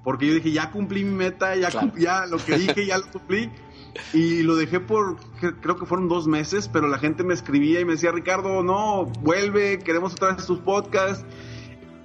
Porque 0.03 0.25
yo 0.25 0.33
dije, 0.33 0.51
ya 0.51 0.71
cumplí 0.71 1.03
mi 1.03 1.13
meta, 1.15 1.55
ya, 1.55 1.69
Claro. 1.69 1.91
ya 1.97 2.25
lo 2.25 2.38
que 2.38 2.57
dije, 2.57 2.86
ya 2.86 2.97
lo 2.97 3.05
cumplí. 3.12 3.51
Y 4.13 4.41
lo 4.43 4.55
dejé 4.55 4.79
por, 4.79 5.17
cre- 5.41 5.55
creo 5.62 5.75
que 5.75 5.86
fueron 5.86 6.07
dos 6.07 6.27
meses, 6.27 6.69
pero 6.71 6.88
la 6.88 6.97
gente 6.97 7.24
me 7.24 7.33
escribía 7.33 7.79
y 7.81 7.86
me 7.86 7.93
decía, 7.93 8.12
Ricardo, 8.12 8.63
no, 8.63 9.05
vuelve, 9.21 9.79
queremos 9.79 10.13
otra 10.13 10.33
vez 10.33 10.45
tus 10.45 10.59
podcasts. 10.59 11.25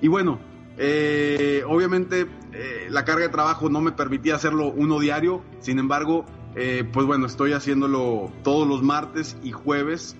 Y 0.00 0.08
bueno, 0.08 0.40
eh, 0.78 1.62
obviamente 1.66 2.26
eh, 2.52 2.86
la 2.90 3.04
carga 3.04 3.22
de 3.22 3.28
trabajo 3.28 3.68
no 3.68 3.80
me 3.80 3.92
permitía 3.92 4.34
hacerlo 4.34 4.66
uno 4.74 4.98
diario, 4.98 5.42
sin 5.60 5.78
embargo, 5.78 6.24
eh, 6.56 6.84
pues 6.92 7.06
bueno, 7.06 7.26
estoy 7.26 7.52
haciéndolo 7.52 8.32
todos 8.42 8.66
los 8.68 8.82
martes 8.82 9.36
y 9.42 9.52
jueves. 9.52 10.16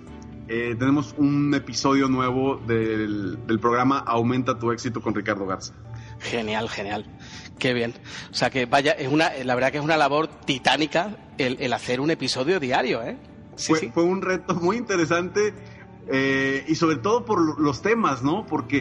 Eh, 0.48 0.74
tenemos 0.78 1.14
un 1.18 1.54
episodio 1.54 2.08
nuevo 2.08 2.56
del, 2.66 3.38
del 3.46 3.60
programa 3.60 3.98
Aumenta 3.98 4.58
tu 4.58 4.72
éxito 4.72 5.00
con 5.00 5.14
Ricardo 5.14 5.46
Garza. 5.46 5.72
Genial, 6.18 6.68
genial. 6.68 7.06
Qué 7.58 7.72
bien. 7.72 7.94
O 8.30 8.34
sea 8.34 8.50
que 8.50 8.66
vaya, 8.66 8.92
es 8.92 9.08
una, 9.10 9.30
la 9.44 9.54
verdad 9.54 9.70
que 9.72 9.78
es 9.78 9.84
una 9.84 9.96
labor 9.96 10.28
titánica 10.28 11.16
el, 11.38 11.56
el 11.60 11.72
hacer 11.72 12.00
un 12.00 12.10
episodio 12.10 12.60
diario, 12.60 13.02
¿eh? 13.02 13.16
Sí, 13.56 13.68
fue, 13.72 13.78
sí. 13.78 13.90
fue 13.92 14.02
un 14.02 14.20
reto 14.22 14.54
muy 14.56 14.76
interesante 14.76 15.54
eh, 16.08 16.64
y 16.68 16.74
sobre 16.74 16.96
todo 16.96 17.24
por 17.24 17.40
lo- 17.40 17.58
los 17.58 17.80
temas, 17.82 18.22
¿no? 18.22 18.44
Porque 18.46 18.78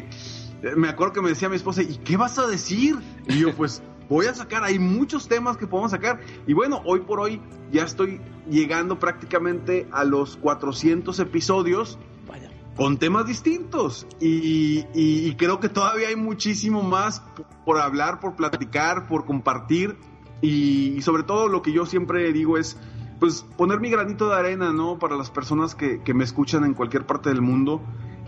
eh, 0.63 0.74
me 0.75 0.88
acuerdo 0.89 1.13
que 1.13 1.22
me 1.22 1.29
decía 1.29 1.48
mi 1.50 1.55
esposa, 1.58 1.81
¿y 1.84 1.98
qué 1.98 2.17
vas 2.17 2.38
a 2.39 2.48
decir? 2.48 2.96
Y 3.27 3.39
yo, 3.39 3.53
pues 3.55 3.81
voy 4.15 4.25
a 4.27 4.34
sacar, 4.34 4.63
hay 4.63 4.77
muchos 4.80 5.27
temas 5.27 5.58
que 5.58 5.68
podemos 5.68 5.91
sacar. 5.91 6.20
Y 6.48 6.53
bueno, 6.53 6.82
hoy 6.86 7.00
por 7.01 7.20
hoy 7.20 7.41
ya 7.72 7.84
estoy 7.84 8.20
llegando 8.50 9.00
prácticamente 9.00 9.88
a 9.91 10.03
los 10.03 10.38
400 10.38 11.20
episodios 11.20 11.98
Vaya. 12.27 12.50
con 12.75 12.98
temas 12.98 13.25
distintos. 13.25 14.06
Y, 14.20 14.80
y- 14.94 15.27
y 15.27 15.36
creo 15.36 15.60
que 15.60 15.70
todavía 15.70 16.10
hay 16.10 16.15
muchísimo 16.15 16.84
más 16.84 17.22
por 17.65 17.77
hablar, 17.80 18.20
por 18.20 18.36
platicar, 18.36 19.08
por 19.08 19.25
compartir. 19.25 19.96
Y, 20.41 20.94
y 20.98 21.01
sobre 21.01 21.24
todo 21.24 21.48
lo 21.48 21.62
que 21.62 21.72
yo 21.72 21.86
siempre 21.86 22.32
digo 22.34 22.58
es, 22.58 22.77
pues, 23.20 23.46
poner 23.58 23.80
mi 23.80 23.89
granito 23.91 24.27
de 24.27 24.36
arena, 24.36 24.74
¿no? 24.74 24.98
Para 24.98 25.15
las 25.15 25.30
personas 25.30 25.75
que, 25.75 26.01
que 26.01 26.13
me 26.15 26.24
escuchan 26.24 26.63
en 26.65 26.74
cualquier 26.74 27.06
parte 27.06 27.30
del 27.30 27.41
mundo. 27.41 27.82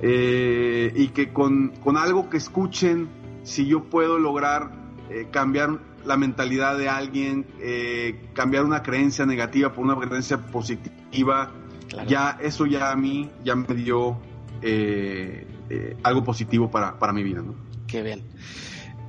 eh, 0.06 0.92
y 0.96 1.08
que 1.10 1.32
con, 1.34 1.70
con 1.84 1.98
algo 1.98 2.30
que 2.30 2.38
escuchen, 2.38 3.08
si 3.44 3.66
yo 3.66 3.86
puedo 3.86 4.20
lograr 4.20 4.83
eh, 5.10 5.28
cambiar 5.32 5.80
la 6.06 6.18
mentalidad 6.18 6.78
de 6.78 6.90
alguien, 6.90 7.46
eh, 7.60 8.30
cambiar 8.34 8.64
una 8.66 8.84
creencia 8.84 9.26
negativa 9.26 9.72
por 9.74 9.86
una 9.86 9.96
creencia 9.96 10.38
positiva, 10.38 11.52
Claro. 11.90 12.10
ya 12.10 12.38
eso 12.42 12.66
ya 12.66 12.92
a 12.92 12.96
mí 12.96 13.30
ya 13.44 13.56
me 13.56 13.74
dio 13.76 14.18
eh, 14.62 15.46
eh, 15.70 15.96
algo 16.04 16.24
positivo 16.24 16.72
para, 16.72 16.98
para 16.98 17.14
mi 17.14 17.22
vida. 17.24 17.42
¿no? 17.42 17.54
Qué 17.88 18.02
bien. 18.02 18.24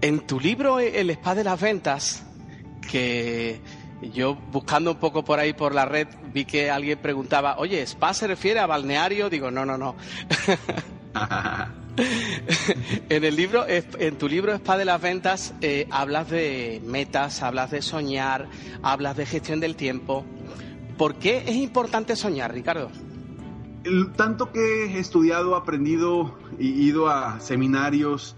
En 0.03 0.21
tu 0.27 0.39
libro 0.39 0.79
El 0.81 1.09
Spa 1.11 1.35
de 1.35 1.45
las 1.45 1.59
Ventas, 1.61 2.27
que 2.91 3.61
yo 4.13 4.35
buscando 4.35 4.91
un 4.93 4.99
poco 4.99 5.25
por 5.25 5.39
ahí 5.39 5.55
por 5.55 5.75
la 5.75 5.87
red 5.87 6.09
vi 6.35 6.45
que 6.45 6.71
alguien 6.71 6.99
preguntaba, 6.99 7.57
oye, 7.57 7.81
¿spa 7.87 8.13
se 8.13 8.27
refiere 8.27 8.61
a 8.61 8.67
balneario? 8.67 9.31
Digo, 9.31 9.51
no, 9.51 9.65
no, 9.65 9.79
no. 9.79 9.97
en 13.09 13.25
el 13.25 13.37
libro, 13.37 13.65
en 13.69 14.17
tu 14.19 14.29
libro 14.29 14.53
Spa 14.55 14.77
de 14.77 14.85
las 14.85 15.01
Ventas, 15.01 15.55
eh, 15.61 15.87
hablas 15.91 16.29
de 16.31 16.83
metas, 16.85 17.43
hablas 17.43 17.71
de 17.71 17.83
soñar, 17.83 18.49
hablas 18.83 19.17
de 19.17 19.27
gestión 19.27 19.61
del 19.61 19.77
tiempo. 19.77 20.25
¿Por 20.99 21.17
qué 21.17 21.45
es 21.47 21.57
importante 21.57 22.17
soñar, 22.17 22.53
Ricardo? 22.53 22.91
El- 23.85 24.13
tanto 24.13 24.51
que 24.53 24.87
he 24.87 24.99
estudiado, 24.99 25.57
aprendido 25.57 26.39
y 26.59 26.69
ido 26.69 27.09
a 27.09 27.41
seminarios 27.41 28.37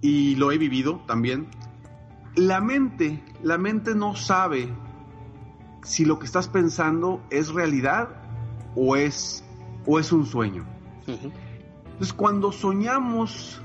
y 0.00 0.36
lo 0.36 0.50
he 0.52 0.58
vivido 0.58 1.02
también, 1.06 1.48
la 2.34 2.60
mente, 2.60 3.22
la 3.42 3.58
mente 3.58 3.94
no 3.94 4.16
sabe 4.16 4.68
si 5.82 6.04
lo 6.04 6.18
que 6.18 6.26
estás 6.26 6.48
pensando 6.48 7.22
es 7.30 7.48
realidad 7.50 8.08
o 8.74 8.96
es, 8.96 9.44
o 9.86 9.98
es 9.98 10.12
un 10.12 10.26
sueño. 10.26 10.64
Ujú. 11.06 11.30
Entonces, 12.00 12.16
cuando 12.16 12.50
soñamos 12.50 13.60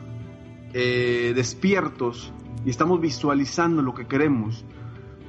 eh, 0.73 1.31
despiertos 1.33 2.33
y 2.65 2.69
estamos 2.69 2.99
visualizando 2.99 3.81
lo 3.81 3.93
que 3.93 4.07
queremos, 4.07 4.65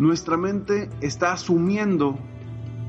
nuestra 0.00 0.36
mente 0.36 0.90
está 1.00 1.30
asumiendo 1.30 2.18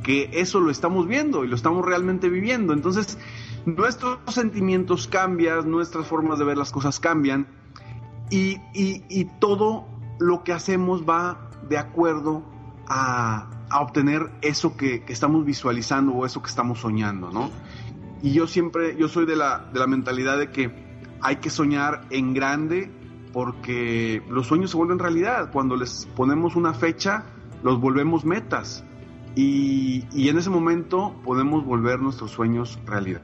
que 0.01 0.31
eso 0.33 0.59
lo 0.59 0.71
estamos 0.71 1.07
viendo 1.07 1.45
y 1.45 1.47
lo 1.47 1.55
estamos 1.55 1.86
realmente 1.86 2.29
viviendo. 2.29 2.74
Entonces, 2.74 3.19
nuestros 3.67 4.17
sentimientos 4.29 5.07
cambian, 5.07 5.69
nuestras 5.69 6.07
formas 6.07 6.39
de 6.39 6.45
ver 6.45 6.57
las 6.57 6.71
cosas 6.71 7.00
cambian 7.00 7.45
y, 8.31 8.57
todo 9.38 9.86
lo 10.17 10.43
que 10.43 10.51
hacemos 10.51 11.07
va 11.07 11.47
de 11.69 11.77
acuerdo 11.77 12.41
a, 12.88 13.51
obtener 13.79 14.31
eso 14.41 14.75
que, 14.77 15.05
estamos 15.09 15.45
visualizando 15.45 16.13
o 16.13 16.25
eso 16.25 16.41
que 16.41 16.50
estamos 16.50 16.79
soñando, 16.79 17.29
¿no? 17.29 17.51
Y 18.21 18.33
yo 18.33 18.47
siempre, 18.47 18.95
yo 18.97 19.07
soy 19.07 19.25
de 19.25 19.36
la, 19.36 19.69
de 19.71 19.79
la 19.79 19.88
mentalidad 19.88 20.38
de 20.38 20.50
que 20.51 20.71
hay 21.21 21.38
que 21.38 21.50
soñar 21.50 22.01
en 22.09 22.33
grande 22.33 22.91
porque 23.33 24.24
los 24.29 24.47
sueños 24.47 24.71
se 24.71 24.77
vuelven 24.77 25.00
realidad. 25.00 25.51
Cuando 25.51 25.75
les 25.75 26.07
ponemos 26.15 26.55
una 26.55 26.74
fecha, 26.74 27.25
los 27.63 27.79
volvemos 27.79 28.25
metas. 28.25 28.83
Y, 29.36 30.05
y, 30.12 30.29
en 30.29 30.38
ese 30.39 30.50
momento 30.50 31.15
podemos 31.24 31.63
volver 31.63 32.00
nuestros 32.00 32.31
sueños 32.31 32.79
realidad. 32.88 33.21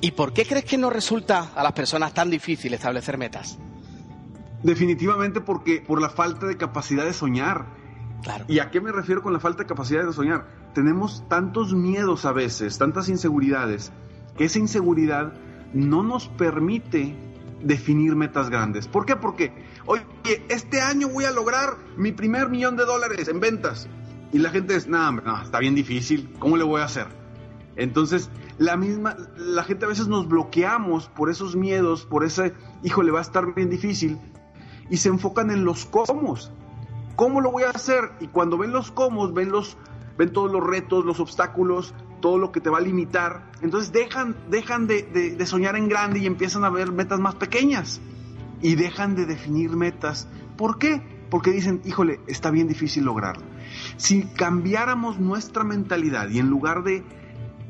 ¿Y 0.00 0.12
por 0.12 0.32
qué 0.32 0.44
crees 0.44 0.64
que 0.64 0.78
no 0.78 0.90
resulta 0.90 1.50
a 1.56 1.62
las 1.64 1.72
personas 1.72 2.14
tan 2.14 2.30
difícil 2.30 2.72
establecer 2.72 3.18
metas? 3.18 3.58
Definitivamente 4.62 5.40
porque 5.40 5.82
por 5.84 6.00
la 6.00 6.08
falta 6.08 6.46
de 6.46 6.56
capacidad 6.56 7.04
de 7.04 7.12
soñar. 7.12 7.66
Claro. 8.22 8.44
¿Y 8.46 8.60
a 8.60 8.70
qué 8.70 8.80
me 8.80 8.92
refiero 8.92 9.22
con 9.22 9.32
la 9.32 9.40
falta 9.40 9.64
de 9.64 9.68
capacidad 9.68 10.04
de 10.04 10.12
soñar? 10.12 10.46
Tenemos 10.74 11.24
tantos 11.28 11.74
miedos 11.74 12.24
a 12.24 12.32
veces, 12.32 12.78
tantas 12.78 13.08
inseguridades, 13.08 13.92
que 14.36 14.44
esa 14.44 14.58
inseguridad 14.58 15.32
no 15.72 16.02
nos 16.02 16.28
permite 16.28 17.16
definir 17.62 18.16
metas 18.16 18.50
grandes. 18.50 18.88
¿Por 18.88 19.04
qué? 19.06 19.16
Porque, 19.16 19.52
oye, 19.86 20.04
este 20.48 20.80
año 20.80 21.08
voy 21.08 21.24
a 21.24 21.30
lograr 21.30 21.76
mi 21.96 22.12
primer 22.12 22.48
millón 22.48 22.76
de 22.76 22.84
dólares 22.84 23.28
en 23.28 23.40
ventas. 23.40 23.88
Y 24.32 24.38
la 24.38 24.50
gente 24.50 24.76
es, 24.76 24.86
nada, 24.86 25.10
no, 25.10 25.42
está 25.42 25.58
bien 25.58 25.74
difícil, 25.74 26.32
¿cómo 26.38 26.56
le 26.56 26.64
voy 26.64 26.80
a 26.80 26.84
hacer? 26.84 27.06
Entonces, 27.76 28.30
la 28.58 28.76
misma, 28.76 29.16
la 29.36 29.64
gente 29.64 29.86
a 29.86 29.88
veces 29.88 30.06
nos 30.06 30.28
bloqueamos 30.28 31.08
por 31.08 31.30
esos 31.30 31.56
miedos, 31.56 32.04
por 32.04 32.24
ese, 32.24 32.54
híjole, 32.82 33.10
va 33.10 33.18
a 33.18 33.22
estar 33.22 33.54
bien 33.54 33.70
difícil, 33.70 34.18
y 34.88 34.98
se 34.98 35.08
enfocan 35.08 35.50
en 35.50 35.64
los 35.64 35.84
cómo. 35.86 36.36
¿Cómo 37.16 37.40
lo 37.40 37.50
voy 37.50 37.64
a 37.64 37.70
hacer? 37.70 38.12
Y 38.20 38.28
cuando 38.28 38.56
ven 38.56 38.72
los 38.72 38.92
cómo, 38.92 39.30
ven 39.32 39.50
los, 39.50 39.76
ven 40.20 40.34
todos 40.34 40.52
los 40.52 40.62
retos, 40.62 41.06
los 41.06 41.18
obstáculos, 41.18 41.94
todo 42.20 42.36
lo 42.36 42.52
que 42.52 42.60
te 42.60 42.68
va 42.68 42.76
a 42.76 42.82
limitar. 42.82 43.50
Entonces 43.62 43.90
dejan, 43.90 44.36
de, 44.50 45.46
soñar 45.46 45.76
en 45.76 45.88
grande 45.88 46.18
y 46.18 46.26
empiezan 46.26 46.62
a 46.62 46.68
ver 46.68 46.92
metas 46.92 47.18
más 47.18 47.36
pequeñas. 47.36 48.02
Y 48.60 48.74
dejan 48.74 49.14
de 49.14 49.24
definir 49.24 49.70
metas. 49.70 50.28
¿Por 50.58 50.76
qué? 50.76 51.00
Porque 51.30 51.52
dicen, 51.52 51.80
híjole, 51.86 52.20
está 52.26 52.50
bien 52.50 52.68
difícil 52.68 53.04
lograrlo. 53.04 53.44
Si 53.96 54.24
cambiáramos 54.24 55.18
nuestra 55.18 55.64
mentalidad 55.64 56.28
y 56.28 56.38
en 56.38 56.50
lugar 56.50 56.84
de, 56.84 57.02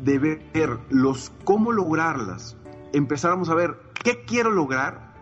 de 0.02 0.18
ver 0.18 0.80
los 0.88 1.32
cómo 1.44 1.70
lograrlas, 1.70 2.56
empezáramos 2.92 3.48
a 3.48 3.54
ver 3.54 3.78
qué 4.02 4.24
quiero 4.24 4.50
lograr, 4.50 5.14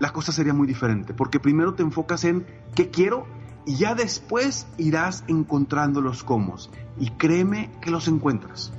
la 0.00 0.10
cosa 0.12 0.32
sería 0.32 0.54
muy 0.54 0.66
diferente. 0.66 1.14
Porque 1.14 1.38
primero 1.38 1.74
te 1.74 1.84
enfocas 1.84 2.24
en 2.24 2.44
qué 2.74 2.90
quiero 2.90 3.28
y 3.68 3.76
ya 3.76 3.94
después 3.94 4.66
irás 4.78 5.24
encontrando 5.28 6.00
los 6.00 6.24
cómo. 6.24 6.56
Y 6.98 7.10
créeme 7.10 7.70
que 7.82 7.90
los 7.90 8.08
encuentras. 8.08 8.72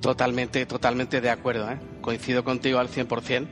Totalmente, 0.00 0.64
totalmente 0.64 1.20
de 1.20 1.28
acuerdo. 1.28 1.70
¿eh? 1.70 1.78
Coincido 2.00 2.42
contigo 2.42 2.78
al 2.78 2.88
100%, 2.88 3.46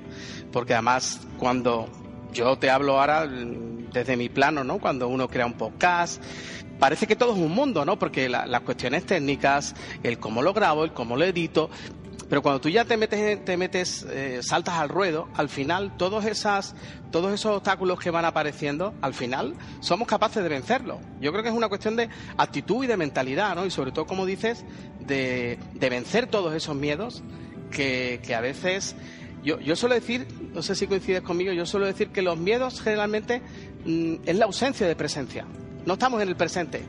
porque 0.50 0.72
además 0.72 1.20
cuando 1.38 1.90
yo 2.32 2.56
te 2.56 2.70
hablo 2.70 2.98
ahora 2.98 3.26
mm, 3.26 3.90
desde 3.92 4.16
mi 4.16 4.30
plano, 4.30 4.64
¿no? 4.64 4.78
Cuando 4.78 5.08
uno 5.08 5.28
crea 5.28 5.44
un 5.44 5.52
podcast, 5.52 6.22
parece 6.78 7.06
que 7.06 7.16
todo 7.16 7.34
es 7.34 7.38
un 7.38 7.52
mundo, 7.52 7.84
¿no? 7.84 7.98
Porque 7.98 8.30
las 8.30 8.60
cuestiones 8.62 9.04
técnicas, 9.04 9.74
el 10.02 10.18
cómo 10.18 10.40
lo 10.40 10.54
grabo, 10.54 10.84
el 10.84 10.94
cómo 10.94 11.16
lo 11.16 11.24
edito, 11.24 11.68
pero 12.28 12.42
cuando 12.42 12.60
tú 12.60 12.68
ya 12.68 12.84
te 12.84 12.96
metes, 12.96 13.44
te 13.44 13.56
metes, 13.56 14.06
eh, 14.08 14.40
saltas 14.42 14.74
al 14.74 14.88
ruedo, 14.88 15.28
al 15.34 15.48
final 15.48 15.96
todos 15.96 16.24
esas, 16.24 16.74
todos 17.10 17.32
esos 17.32 17.56
obstáculos 17.56 17.98
que 17.98 18.10
van 18.10 18.24
apareciendo, 18.24 18.94
al 19.02 19.14
final 19.14 19.54
somos 19.80 20.08
capaces 20.08 20.42
de 20.42 20.48
vencerlos. 20.48 20.98
Yo 21.20 21.32
creo 21.32 21.42
que 21.42 21.50
es 21.50 21.54
una 21.54 21.68
cuestión 21.68 21.96
de 21.96 22.08
actitud 22.36 22.84
y 22.84 22.86
de 22.86 22.96
mentalidad, 22.96 23.54
¿no? 23.54 23.66
Y 23.66 23.70
sobre 23.70 23.92
todo, 23.92 24.06
como 24.06 24.26
dices, 24.26 24.64
de, 25.00 25.58
vencer 25.78 26.26
todos 26.26 26.54
esos 26.54 26.74
miedos 26.74 27.22
que, 27.70 28.20
a 28.34 28.40
veces 28.40 28.96
yo, 29.42 29.60
yo, 29.60 29.76
suelo 29.76 29.94
decir, 29.94 30.26
no 30.54 30.62
sé 30.62 30.74
si 30.74 30.86
coincides 30.86 31.22
conmigo, 31.22 31.52
yo 31.52 31.66
suelo 31.66 31.86
decir 31.86 32.08
que 32.08 32.22
los 32.22 32.38
miedos 32.38 32.80
generalmente 32.80 33.42
mm, 33.84 34.14
es 34.24 34.36
la 34.36 34.46
ausencia 34.46 34.86
de 34.86 34.96
presencia. 34.96 35.46
No 35.84 35.94
estamos 35.94 36.22
en 36.22 36.28
el 36.28 36.36
presente. 36.36 36.82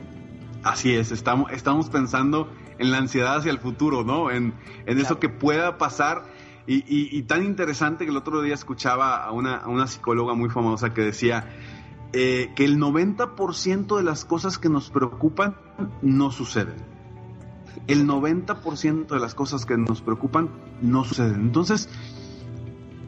Así 0.62 0.94
es, 0.94 1.12
estamos, 1.12 1.52
estamos 1.52 1.90
pensando 1.90 2.50
en 2.78 2.90
la 2.90 2.98
ansiedad 2.98 3.36
hacia 3.36 3.50
el 3.50 3.58
futuro, 3.58 4.04
¿no? 4.04 4.30
En, 4.30 4.54
eso 4.86 5.18
que 5.18 5.28
pueda 5.28 5.78
pasar. 5.78 6.24
Y, 6.66 7.22
tan 7.22 7.44
interesante 7.44 8.04
que 8.04 8.10
el 8.10 8.16
otro 8.16 8.42
día 8.42 8.54
escuchaba 8.54 9.24
a 9.24 9.30
una, 9.30 9.86
psicóloga 9.86 10.34
muy 10.34 10.50
famosa 10.50 10.92
que 10.92 11.02
decía 11.02 11.48
eh, 12.12 12.50
que 12.56 12.64
el 12.64 12.78
90% 12.78 13.96
de 13.96 14.02
las 14.02 14.24
cosas 14.24 14.58
que 14.58 14.68
nos 14.68 14.90
preocupan 14.90 15.56
no 16.02 16.30
suceden. 16.32 16.74
El 17.86 18.06
90% 18.06 19.06
de 19.06 19.20
las 19.20 19.34
cosas 19.34 19.64
que 19.64 19.76
nos 19.76 20.02
preocupan 20.02 20.50
no 20.82 21.04
suceden. 21.04 21.40
Entonces, 21.40 21.88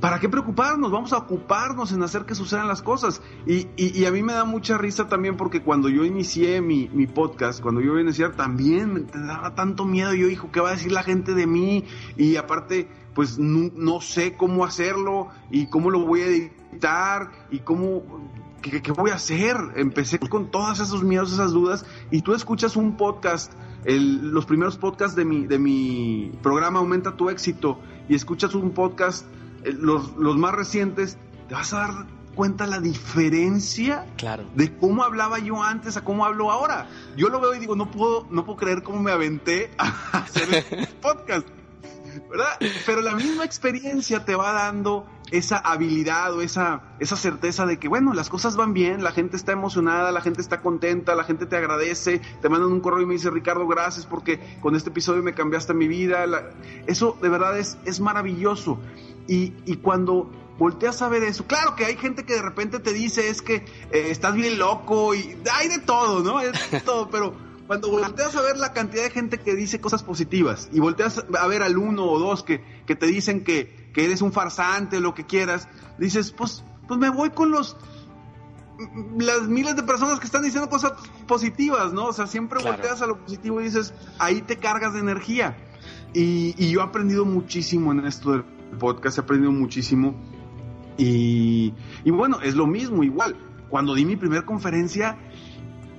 ¿para 0.01 0.21
qué 0.21 0.29
preocuparnos? 0.29 0.91
Vamos 0.91 1.13
a 1.13 1.19
ocuparnos 1.19 1.93
en 1.93 2.03
hacer 2.03 2.25
que 2.25 2.35
sucedan 2.35 2.69
las 2.69 2.83
cosas. 2.83 3.21
Y, 3.47 4.05
a 4.05 4.11
mí 4.11 4.23
me 4.23 4.33
da 4.33 4.45
mucha 4.45 4.79
risa 4.79 5.09
también 5.09 5.37
porque 5.37 5.63
cuando 5.63 5.89
yo 5.89 6.05
inicié 6.05 6.61
mi, 6.61 7.07
podcast, 7.07 7.61
cuando 7.61 7.81
yo 7.81 7.89
iba 7.89 7.99
a 7.99 8.03
iniciar, 8.03 8.35
también 8.35 8.95
me 8.95 9.01
daba 9.27 9.55
tanto 9.55 9.85
miedo. 9.85 10.15
Yo, 10.15 10.29
hijo, 10.29 10.51
¿qué 10.53 10.61
va 10.61 10.71
a 10.71 10.73
decir 10.73 10.93
la 10.93 11.03
gente 11.03 11.35
de 11.35 11.47
mí? 11.47 11.85
Y 12.17 12.37
aparte, 12.37 12.89
pues 13.15 13.39
no, 13.39 14.01
sé 14.01 14.37
cómo 14.37 14.65
hacerlo 14.65 15.29
y 15.51 15.67
cómo 15.67 15.91
lo 15.91 16.01
voy 16.01 16.21
a 16.23 16.27
editar 16.27 17.31
y 17.51 17.61
cómo... 17.61 18.29
¿Qué, 18.61 18.91
voy 18.91 19.13
a 19.13 19.15
hacer? 19.15 19.57
Empecé 19.77 20.19
con 20.19 20.51
todos 20.51 20.81
esos 20.81 21.05
miedos, 21.05 21.33
esas 21.33 21.53
dudas, 21.53 21.87
y 22.11 22.23
tú 22.23 22.35
escuchas 22.35 22.75
un 22.75 22.97
podcast, 22.97 23.53
los 23.85 24.47
primeros 24.47 24.77
podcasts 24.77 25.15
de 25.15 25.25
mi, 25.25 25.47
de 25.47 25.61
mi 25.61 26.33
programa 26.43 26.81
Aumenta 26.81 27.17
tu 27.17 27.31
éxito, 27.31 27.79
y 28.09 28.17
escuchas 28.17 28.57
un 28.57 28.73
podcast 28.73 29.25
los, 29.73 30.17
los 30.17 30.37
más 30.37 30.55
recientes, 30.55 31.17
te 31.49 31.55
vas 31.55 31.73
a 31.73 31.79
dar 31.79 32.07
cuenta 32.39 32.69
la 32.69 32.79
diferencia 32.79 34.07
claro. 34.17 34.45
de 34.55 34.73
cómo 34.77 35.03
hablaba 35.03 35.41
yo 35.41 35.61
antes 35.61 35.97
a 35.97 36.05
cómo 36.05 36.25
hablo 36.25 36.53
ahora. 36.53 36.87
Yo 37.17 37.31
lo 37.31 37.41
veo 37.41 37.53
y 37.55 37.59
digo, 37.59 37.75
no 37.75 37.91
puedo, 37.91 38.29
no 38.31 38.45
puedo 38.45 38.57
creer 38.59 38.85
cómo 38.85 39.01
me 39.01 39.11
aventé 39.11 39.73
a 39.77 39.89
hacer 40.19 40.65
el 40.71 40.87
podcast. 41.03 41.49
¿Verdad? 42.31 42.59
Pero 42.87 43.01
la 43.01 43.15
misma 43.17 43.45
experiencia 43.45 44.25
te 44.25 44.37
va 44.37 44.53
dando 44.53 45.05
esa 45.31 45.59
habilidad 45.59 46.35
o 46.35 46.43
esa, 46.43 46.83
esa 46.99 47.17
certeza 47.17 47.67
de 47.67 47.79
que, 47.79 47.89
bueno, 47.89 48.15
las 48.15 48.29
cosas 48.29 48.57
van 48.57 48.73
bien, 48.73 49.03
la 49.03 49.13
gente 49.13 49.37
está 49.37 49.53
emocionada, 49.53 50.13
la 50.13 50.21
gente 50.21 50.41
está 50.41 50.61
contenta, 50.61 51.15
la 51.15 51.25
gente 51.25 51.47
te 51.47 51.57
agradece, 51.57 52.21
te 52.41 52.49
mandan 52.49 52.73
un 52.73 52.81
correo 52.81 53.03
y 53.03 53.07
me 53.07 53.15
dice, 53.15 53.31
Ricardo, 53.31 53.67
gracias 53.67 54.07
porque 54.07 54.41
con 54.61 54.77
este 54.77 54.91
episodio 54.91 55.23
me 55.23 55.35
cambiaste 55.35 55.75
mi 55.75 55.89
vida. 55.89 56.25
eso 56.87 57.17
de 57.21 57.29
verdad 57.29 57.59
es, 57.59 57.79
es 57.85 58.01
maravilloso. 58.01 58.79
Y, 59.27 59.53
y 59.67 59.77
cuando 59.77 60.31
volteas 60.59 61.03
a 61.03 61.09
ver 61.09 61.23
eso, 61.23 61.47
claro 61.47 61.77
que 61.77 61.85
hay 61.85 61.97
gente 61.97 62.25
que 62.25 62.35
de 62.35 62.43
repente 62.43 62.81
te 62.81 62.93
dice 62.93 63.29
es 63.29 63.43
que 63.43 63.57
eh, 63.57 64.09
estás 64.11 64.35
bien 64.35 64.59
loco 64.59 65.15
y 65.15 65.37
hay 65.53 65.69
de 65.69 65.79
todo, 65.79 66.21
¿no? 66.23 66.39
Hay 66.39 66.51
de 66.51 66.81
todo, 66.85 67.09
pero 67.11 67.35
cuando 67.69 67.91
volteas 67.91 68.35
a 68.35 68.41
ver 68.41 68.57
la 68.57 68.73
cantidad 68.73 69.03
de 69.03 69.11
gente 69.11 69.39
que 69.39 69.55
dice 69.55 69.79
cosas 69.81 70.03
positivas 70.03 70.71
y 70.73 70.81
volteas 70.81 71.25
a 71.39 71.47
ver 71.47 71.63
al 71.63 71.77
uno 71.77 72.07
o 72.07 72.19
dos 72.19 72.43
que, 72.43 72.65
que 72.87 72.97
te 72.97 73.07
dicen 73.07 73.45
que, 73.45 73.78
que 73.93 74.05
eres 74.05 74.23
un 74.23 74.33
farsante, 74.33 75.01
lo 75.01 75.15
que 75.15 75.27
quieras, 75.27 75.69
dices, 75.99 76.33
pues, 76.33 76.65
pues 76.87 76.99
me 76.99 77.11
voy 77.11 77.31
con 77.31 77.51
los 77.51 77.77
las 79.19 79.49
miles 79.49 79.75
de 79.75 79.83
personas 79.83 80.21
que 80.21 80.27
están 80.27 80.43
diciendo 80.43 80.69
cosas 80.69 80.93
positivas, 81.27 81.93
¿no? 81.93 82.07
O 82.07 82.13
sea, 82.13 82.27
siempre 82.27 82.63
volteas 82.63 83.03
a 83.03 83.07
lo 83.07 83.19
positivo 83.19 83.61
y 83.61 83.65
dices, 83.65 83.93
ahí 84.19 84.41
te 84.43 84.57
cargas 84.57 84.95
de 84.95 85.01
energía. 85.01 85.57
Y, 86.15 86.55
y 86.57 86.71
yo 86.71 86.81
he 86.81 86.85
aprendido 86.85 87.25
muchísimo 87.25 87.93
en 87.93 88.07
esto 88.07 88.33
del 88.33 88.45
podcast, 88.79 89.19
he 89.19 89.21
aprendido 89.21 89.53
muchísimo. 89.53 90.15
Y, 90.97 91.75
y 92.05 92.11
bueno, 92.11 92.41
es 92.41 92.55
lo 92.55 92.67
mismo, 92.67 93.03
igual. 93.03 93.37
Cuando 93.69 93.95
di 93.95 94.05
mi 94.05 94.17
primera 94.17 94.47
conferencia, 94.47 95.19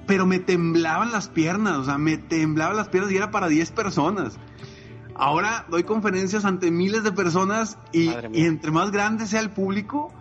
pero 0.08 0.26
me 0.26 0.40
temblaban 0.40 1.12
las 1.12 1.28
piernas, 1.28 1.78
o 1.78 1.84
sea, 1.84 1.98
me 1.98 2.18
temblaban 2.18 2.78
las 2.78 2.90
piernas 2.90 3.12
y 3.12 3.18
era 3.18 3.30
para 3.30 3.48
10 3.48 3.72
personas. 3.72 4.40
Ahora 5.20 5.66
doy 5.70 5.84
conferencias 5.84 6.46
ante 6.46 6.72
miles 6.72 7.04
de 7.04 7.12
personas 7.12 7.78
y, 7.92 8.10
y, 8.32 8.46
entre 8.46 8.72
más 8.72 8.90
grande 8.90 9.28
sea 9.28 9.42
el 9.42 9.50
público, 9.50 10.14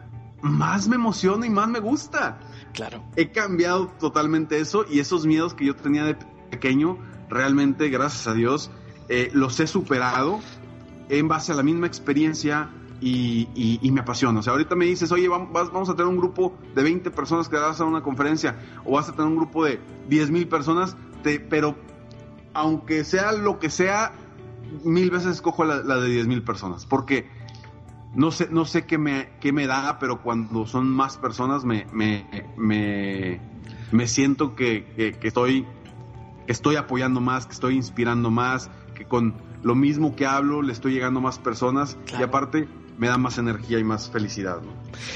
más 0.42 0.88
me 0.88 0.96
emociona 0.96 1.46
y 1.46 1.50
más 1.50 1.68
me 1.68 1.78
gusta. 1.78 2.40
Claro. 2.72 3.04
He 3.14 3.30
cambiado 3.30 3.86
totalmente 4.00 4.58
eso 4.58 4.84
y 4.90 4.98
esos 4.98 5.24
miedos 5.24 5.54
que 5.54 5.66
yo 5.66 5.76
tenía 5.76 6.04
de 6.04 6.16
pequeño, 6.50 6.98
realmente, 7.28 7.90
gracias 7.90 8.26
a 8.26 8.34
Dios, 8.34 8.72
eh, 9.08 9.30
los 9.32 9.60
he 9.60 9.68
superado 9.68 10.40
en 11.08 11.28
base 11.28 11.52
a 11.52 11.54
la 11.54 11.62
misma 11.62 11.86
experiencia 11.86 12.70
y, 13.00 13.90
me 13.92 14.00
apasiona. 14.00 14.40
O 14.40 14.42
sea, 14.42 14.52
ahorita 14.52 14.74
me 14.74 14.86
dices, 14.86 15.12
oye, 15.12 15.28
vamos, 15.28 15.52
vamos 15.52 15.88
a 15.88 15.94
tener 15.94 16.08
un 16.08 16.18
grupo 16.18 16.56
de 16.74 16.82
20 16.82 17.10
personas 17.12 17.48
que 17.48 17.56
vas 17.56 17.80
a 17.80 17.84
una 17.84 18.02
conferencia 18.02 18.56
o 18.84 18.92
vas 18.92 19.08
a 19.08 19.12
tener 19.12 19.26
un 19.26 19.36
grupo 19.36 19.64
de 19.64 19.80
10 20.08 20.30
mil 20.30 20.48
personas, 20.48 20.96
te, 21.22 21.38
pero 21.38 21.76
aunque 22.52 23.04
sea 23.04 23.32
lo 23.32 23.58
que 23.60 23.70
sea, 23.70 24.12
mil 24.84 25.10
veces 25.10 25.32
escojo 25.32 25.64
la, 25.64 25.80
de 25.80 26.08
10 26.08 26.26
mil 26.26 26.42
personas. 26.42 26.86
Porque 26.86 27.28
no 28.14 28.30
sé, 28.30 28.48
no 28.50 28.64
sé 28.64 28.86
qué 28.86 28.98
me, 28.98 29.30
qué 29.40 29.52
me 29.52 29.66
da, 29.66 29.98
pero 29.98 30.22
cuando 30.22 30.66
son 30.66 30.88
más 30.88 31.16
personas 31.16 31.64
me, 31.64 31.86
me, 31.92 33.40
me, 33.90 34.06
siento 34.06 34.54
que, 34.54 35.16
estoy, 35.22 35.66
que 36.46 36.52
estoy 36.52 36.76
apoyando 36.76 37.20
más, 37.20 37.46
que 37.46 37.52
estoy 37.52 37.76
inspirando 37.76 38.30
más, 38.30 38.70
que 38.94 39.04
con 39.04 39.34
lo 39.62 39.74
mismo 39.74 40.16
que 40.16 40.26
hablo 40.26 40.62
le 40.62 40.72
estoy 40.72 40.92
llegando 40.92 41.20
a 41.20 41.22
más 41.22 41.38
personas 41.38 41.96
y 42.18 42.22
aparte 42.22 42.68
me 42.98 43.08
da 43.08 43.18
más 43.18 43.38
energía 43.38 43.78
y 43.78 43.84
más 43.84 44.10
felicidad. 44.10 44.60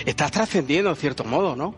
Estás 0.07 0.31
trascendiendo 0.31 0.91
en 0.91 0.97
cierto 0.97 1.25
modo, 1.25 1.57
¿no? 1.57 1.75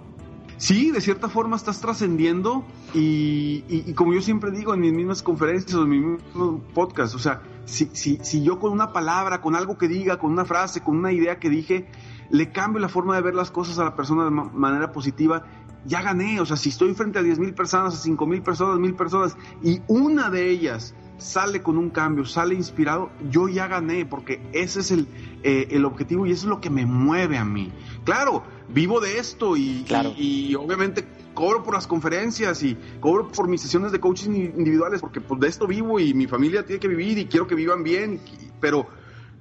Sí, 0.56 0.90
de 0.90 1.00
cierta 1.00 1.28
forma 1.28 1.56
estás 1.56 1.80
trascendiendo 1.80 2.64
y, 2.94 3.92
como 3.94 4.14
yo 4.14 4.22
siempre 4.22 4.50
digo 4.50 4.72
en 4.74 4.80
mis 4.80 4.92
mismas 4.92 5.22
conferencias 5.22 5.74
o 5.74 5.82
en 5.82 5.88
mis 5.88 6.00
mismos 6.02 6.60
podcasts, 6.74 7.14
o 7.14 7.18
sea, 7.18 7.42
si, 7.64 7.90
si, 7.92 8.18
si 8.22 8.42
yo 8.42 8.58
con 8.58 8.72
una 8.72 8.92
palabra, 8.92 9.40
con 9.40 9.54
algo 9.54 9.78
que 9.78 9.88
diga, 9.88 10.18
con 10.18 10.32
una 10.32 10.44
frase, 10.44 10.82
con 10.82 10.96
una 10.96 11.12
idea 11.12 11.38
que 11.38 11.48
dije, 11.48 11.86
le 12.30 12.52
cambio 12.52 12.80
la 12.80 12.88
forma 12.88 13.16
de 13.16 13.22
ver 13.22 13.34
las 13.34 13.50
cosas 13.50 13.78
a 13.78 13.84
la 13.84 13.96
persona 13.96 14.24
de 14.24 14.30
manera 14.30 14.92
positiva, 14.92 15.44
ya 15.84 16.02
gané. 16.02 16.40
O 16.40 16.46
sea, 16.46 16.56
si 16.56 16.70
estoy 16.70 16.94
frente 16.94 17.18
a 17.18 17.22
10 17.22 17.38
mil 17.38 17.54
personas, 17.54 17.94
a 17.94 17.98
5 17.98 18.26
mil 18.26 18.42
personas, 18.42 18.78
mil 18.78 18.94
personas, 18.94 19.36
y 19.62 19.80
una 19.88 20.30
de 20.30 20.50
ellas 20.50 20.94
sale 21.16 21.62
con 21.62 21.78
un 21.78 21.90
cambio, 21.90 22.24
sale 22.24 22.54
inspirado, 22.54 23.10
yo 23.30 23.48
ya 23.48 23.68
gané, 23.68 24.04
porque 24.04 24.42
ese 24.52 24.80
es 24.80 24.90
el, 24.90 25.06
eh, 25.42 25.68
el 25.70 25.84
objetivo 25.84 26.26
y 26.26 26.32
eso 26.32 26.46
es 26.46 26.50
lo 26.50 26.60
que 26.60 26.70
me 26.70 26.86
mueve 26.86 27.38
a 27.38 27.44
mí. 27.44 27.72
Claro, 28.04 28.42
vivo 28.68 29.00
de 29.00 29.18
esto 29.18 29.56
y, 29.56 29.84
y, 30.16 30.54
obviamente 30.54 31.06
cobro 31.34 31.62
por 31.62 31.74
las 31.74 31.86
conferencias 31.86 32.62
y 32.62 32.76
cobro 33.00 33.28
por 33.28 33.48
mis 33.48 33.60
sesiones 33.60 33.92
de 33.92 34.00
coaching 34.00 34.30
individuales, 34.30 35.00
porque 35.00 35.20
pues, 35.20 35.40
de 35.40 35.48
esto 35.48 35.66
vivo 35.66 36.00
y 36.00 36.14
mi 36.14 36.26
familia 36.26 36.64
tiene 36.64 36.80
que 36.80 36.88
vivir 36.88 37.18
y 37.18 37.26
quiero 37.26 37.46
que 37.46 37.54
vivan 37.54 37.82
bien, 37.82 38.20
pero, 38.60 38.86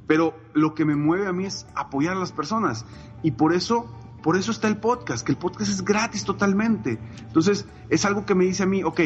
pero 0.07 0.35
lo 0.53 0.73
que 0.73 0.83
me 0.83 0.95
mueve 0.95 1.27
a 1.27 1.33
mí 1.33 1.45
es 1.45 1.65
apoyar 1.75 2.17
a 2.17 2.19
las 2.19 2.31
personas 2.31 2.85
y 3.21 3.31
por 3.31 3.53
eso 3.53 3.87
por 4.23 4.37
eso 4.37 4.51
está 4.51 4.69
el 4.69 4.77
podcast, 4.77 5.25
que 5.25 5.33
el 5.33 5.37
podcast 5.37 5.69
es 5.69 5.83
gratis 5.83 6.23
totalmente. 6.23 6.97
Entonces, 7.19 7.67
es 7.89 8.05
algo 8.05 8.25
que 8.25 8.35
me 8.35 8.45
dice 8.45 8.63
a 8.63 8.65
mí, 8.65 8.81
ok, 8.81 9.01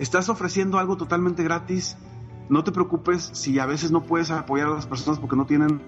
estás 0.00 0.28
ofreciendo 0.28 0.78
algo 0.78 0.96
totalmente 0.96 1.44
gratis, 1.44 1.96
no 2.48 2.64
te 2.64 2.72
preocupes 2.72 3.30
si 3.32 3.60
a 3.60 3.66
veces 3.66 3.92
no 3.92 4.02
puedes 4.02 4.32
apoyar 4.32 4.66
a 4.66 4.74
las 4.74 4.86
personas 4.86 5.20
porque 5.20 5.36
no 5.36 5.46
tienen 5.46 5.80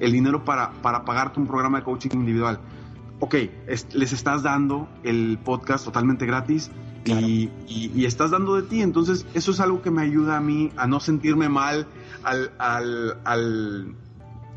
el 0.00 0.12
dinero 0.12 0.46
para, 0.46 0.72
para 0.80 1.04
pagarte 1.04 1.38
un 1.38 1.46
programa 1.46 1.78
de 1.78 1.84
coaching 1.84 2.10
individual. 2.14 2.58
Ok, 3.20 3.34
les 3.92 4.12
estás 4.12 4.42
dando 4.42 4.88
el 5.04 5.38
podcast 5.44 5.84
totalmente 5.84 6.24
gratis 6.26 6.70
y, 7.04 7.50
y, 7.68 8.04
estás 8.04 8.30
dando 8.30 8.56
de 8.56 8.62
ti. 8.62 8.82
Entonces, 8.82 9.26
eso 9.34 9.50
es 9.50 9.60
algo 9.60 9.82
que 9.82 9.90
me 9.90 10.02
ayuda 10.02 10.38
a 10.38 10.40
mí 10.40 10.72
a 10.76 10.86
no 10.86 11.00
sentirme 11.00 11.48
mal 11.48 11.86
al, 12.22 12.52
al, 12.58 13.18
al 13.24 13.94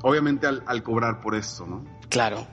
obviamente 0.01 0.47
al, 0.47 0.63
al, 0.65 0.81
cobrar 0.83 1.19
por 1.19 1.35
esto, 1.35 1.65
¿no? 1.65 1.83
Claro, 2.09 2.47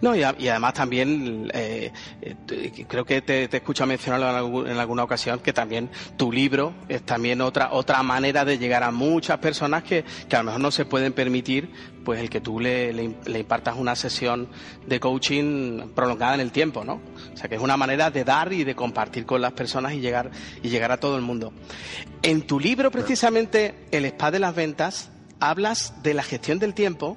no, 0.00 0.14
y, 0.14 0.22
además 0.22 0.74
también 0.74 1.50
eh, 1.54 1.92
eh, 2.22 2.84
creo 2.86 3.04
que 3.04 3.22
te, 3.22 3.48
te 3.48 3.56
escucho 3.58 3.86
mencionarlo 3.86 4.66
en, 4.66 4.78
alguna 4.78 5.04
ocasión 5.04 5.40
que 5.40 5.52
también 5.52 5.90
tu 6.16 6.32
libro 6.32 6.74
es 6.88 7.02
también 7.02 7.40
otra 7.40 7.72
otra 7.72 8.02
manera 8.02 8.44
de 8.44 8.58
llegar 8.58 8.82
a 8.82 8.90
muchas 8.90 9.38
personas 9.38 9.82
que, 9.82 10.04
a 10.30 10.38
lo 10.38 10.44
mejor 10.44 10.60
no 10.60 10.70
se 10.70 10.84
pueden 10.84 11.12
permitir 11.12 11.70
pues 12.04 12.20
el 12.20 12.28
que 12.28 12.40
tú 12.40 12.60
le, 12.60 12.92
le, 12.92 13.38
impartas 13.38 13.76
una 13.76 13.96
sesión 13.96 14.48
de 14.86 15.00
coaching 15.00 15.88
prolongada 15.94 16.34
en 16.34 16.40
el 16.40 16.52
tiempo, 16.52 16.84
¿no? 16.84 17.00
O 17.32 17.36
sea 17.36 17.48
que 17.48 17.54
es 17.54 17.62
una 17.62 17.78
manera 17.78 18.10
de 18.10 18.24
dar 18.24 18.52
y 18.52 18.64
de 18.64 18.74
compartir 18.74 19.24
con 19.24 19.40
las 19.40 19.52
personas 19.52 19.94
y 19.94 20.00
llegar 20.00 20.30
y 20.62 20.68
llegar 20.68 20.92
a 20.92 20.98
todo 20.98 21.16
el 21.16 21.22
mundo. 21.22 21.52
En 22.22 22.42
tu 22.42 22.60
libro 22.60 22.90
precisamente 22.90 23.86
El 23.90 24.04
Spa 24.04 24.30
de 24.30 24.38
las 24.38 24.54
Ventas 24.54 25.10
hablas 25.40 26.02
de 26.02 26.14
la 26.14 26.22
gestión 26.22 26.58
del 26.58 26.74
tiempo 26.74 27.16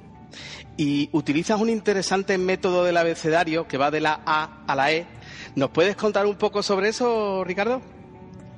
y 0.78 1.10
utilizas 1.12 1.60
un 1.60 1.70
interesante 1.70 2.38
método 2.38 2.84
del 2.84 2.98
abecedario 2.98 3.68
que 3.68 3.78
va 3.78 3.92
de 3.92 4.02
la 4.02 4.22
A 4.26 4.64
a 4.68 4.76
la 4.76 4.92
E. 4.92 5.08
¿Nos 5.56 5.72
puedes 5.72 5.96
contar 5.96 6.26
un 6.26 6.36
poco 6.36 6.62
sobre 6.62 6.90
eso, 6.90 7.44
Ricardo? 7.44 7.82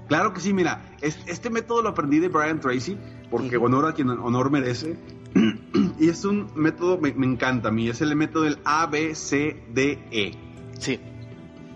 Claro 0.07 0.33
que 0.33 0.41
sí, 0.41 0.53
mira, 0.53 0.83
este 1.01 1.49
método 1.49 1.81
lo 1.81 1.89
aprendí 1.89 2.19
de 2.19 2.27
Brian 2.27 2.59
Tracy, 2.59 2.97
porque 3.29 3.57
honor 3.57 3.85
a 3.85 3.93
quien 3.93 4.09
honor 4.09 4.51
merece. 4.51 4.97
y 5.99 6.09
es 6.09 6.25
un 6.25 6.51
método, 6.55 6.97
me, 6.97 7.13
me, 7.13 7.27
encanta 7.27 7.69
a 7.69 7.71
mí, 7.71 7.87
es 7.87 8.01
el 8.01 8.15
método 8.15 8.43
del 8.43 8.57
A, 8.65 8.87
B, 8.87 9.13
C, 9.13 9.63
D, 9.71 9.99
E. 10.11 10.31
Sí. 10.79 10.99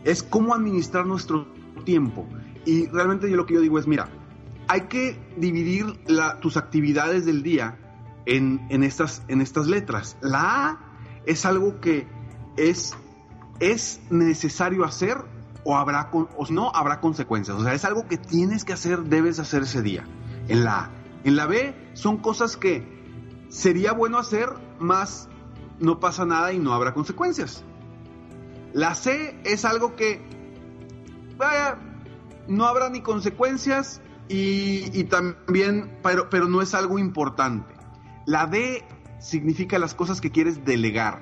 Es 0.03 0.23
cómo 0.23 0.55
administrar 0.55 1.05
nuestro 1.05 1.47
tiempo. 1.85 2.27
Y 2.65 2.87
realmente 2.87 3.29
yo 3.29 3.37
lo 3.37 3.45
que 3.45 3.53
yo 3.53 3.61
digo 3.61 3.77
es, 3.77 3.87
mira, 3.87 4.09
hay 4.67 4.81
que 4.87 5.17
dividir 5.37 5.85
la, 6.07 6.39
tus 6.39 6.57
actividades 6.57 7.25
del 7.25 7.43
día 7.43 7.77
en, 8.25 8.83
estas, 8.83 9.23
en 9.27 9.41
estas 9.41 9.67
letras. 9.67 10.17
La 10.21 10.69
A 10.69 10.79
es 11.25 11.45
algo 11.45 11.79
que 11.79 12.07
es, 12.57 12.95
es 13.59 14.01
necesario 14.09 14.83
hacer 14.85 15.17
o 15.63 15.77
habrá 15.77 16.09
o 16.11 16.45
no 16.49 16.71
habrá 16.73 16.99
consecuencias. 16.99 17.57
O 17.57 17.63
sea, 17.63 17.73
es 17.73 17.85
algo 17.85 18.07
que 18.07 18.17
tienes 18.17 18.65
que 18.65 18.73
hacer, 18.73 19.03
debes 19.03 19.39
hacer 19.39 19.63
ese 19.63 19.81
día. 19.81 20.05
En 20.47 20.63
la 20.63 20.79
A. 20.79 20.91
En 21.23 21.35
la 21.35 21.45
B 21.45 21.73
son 21.93 22.17
cosas 22.17 22.57
que 22.57 22.85
sería 23.49 23.93
bueno 23.93 24.17
hacer, 24.17 24.49
más 24.79 25.29
no 25.79 25.99
pasa 25.99 26.25
nada 26.25 26.51
y 26.51 26.59
no 26.59 26.73
habrá 26.73 26.93
consecuencias. 26.93 27.63
La 28.73 28.95
C 28.95 29.39
es 29.45 29.65
algo 29.65 29.95
que 29.95 30.21
vaya, 31.37 31.77
no 32.47 32.65
habrá 32.65 32.89
ni 32.89 33.01
consecuencias 33.01 34.01
y, 34.27 34.97
y 34.97 35.03
también, 35.05 35.99
pero, 36.03 36.29
pero 36.29 36.47
no 36.47 36.61
es 36.61 36.73
algo 36.73 36.99
importante. 36.99 37.73
La 38.25 38.47
D 38.47 38.83
significa 39.19 39.79
las 39.79 39.93
cosas 39.93 40.21
que 40.21 40.31
quieres 40.31 40.65
delegar 40.65 41.21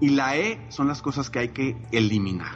y 0.00 0.10
la 0.10 0.36
E 0.36 0.60
son 0.68 0.88
las 0.88 1.02
cosas 1.02 1.30
que 1.30 1.38
hay 1.38 1.48
que 1.48 1.76
eliminar. 1.92 2.52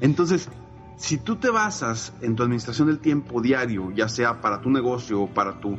Entonces, 0.00 0.48
si 0.96 1.18
tú 1.18 1.36
te 1.36 1.50
basas 1.50 2.12
en 2.20 2.36
tu 2.36 2.42
administración 2.42 2.88
del 2.88 2.98
tiempo 2.98 3.40
diario, 3.40 3.90
ya 3.90 4.08
sea 4.08 4.40
para 4.40 4.60
tu 4.60 4.70
negocio 4.70 5.22
o 5.22 5.26
para 5.28 5.60
tu 5.60 5.76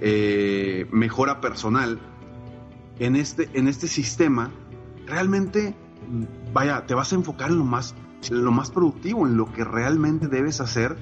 eh, 0.00 0.86
mejora 0.90 1.40
personal, 1.40 2.00
en 2.98 3.16
este, 3.16 3.50
en 3.54 3.68
este 3.68 3.88
sistema, 3.88 4.50
realmente, 5.06 5.74
vaya, 6.52 6.86
te 6.86 6.94
vas 6.94 7.12
a 7.12 7.16
enfocar 7.16 7.50
en 7.50 7.58
lo 7.58 7.64
más, 7.64 7.94
en 8.30 8.44
lo 8.44 8.52
más 8.52 8.70
productivo, 8.70 9.26
en 9.26 9.36
lo 9.36 9.52
que 9.52 9.64
realmente 9.64 10.28
debes 10.28 10.60
hacer 10.60 10.96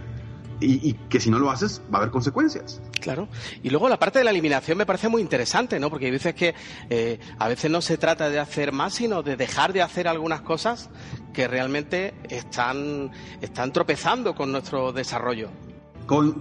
y, 0.63 0.95
que 1.09 1.21
si 1.21 1.31
no 1.31 1.39
lo 1.39 1.51
haces 1.51 1.83
va 1.93 1.99
a 1.99 2.03
haber 2.03 2.11
consecuencias. 2.11 2.81
Claro. 3.01 3.29
Y 3.63 3.71
luego 3.71 3.89
la 3.89 3.99
parte 3.99 4.19
de 4.19 4.25
la 4.25 4.31
eliminación 4.31 4.79
me 4.79 4.87
parece 4.87 5.09
muy 5.09 5.23
interesante, 5.23 5.79
¿no? 5.79 5.91
Porque 5.91 6.11
dices 6.11 6.35
que 6.35 6.55
eh, 6.91 7.19
a 7.39 7.49
veces 7.49 7.71
no 7.71 7.83
se 7.83 7.99
trata 7.99 8.31
de 8.31 8.39
hacer 8.39 8.73
más, 8.73 8.95
sino 8.95 9.23
de 9.23 9.37
dejar 9.37 9.73
de 9.73 9.83
hacer 9.83 10.09
algunas 10.09 10.43
cosas 10.43 10.91
que 11.33 11.49
realmente 11.49 12.15
están, 12.29 13.11
están 13.41 13.73
tropezando 13.73 14.35
con 14.35 14.53
nuestro 14.53 14.93
desarrollo. 14.93 15.51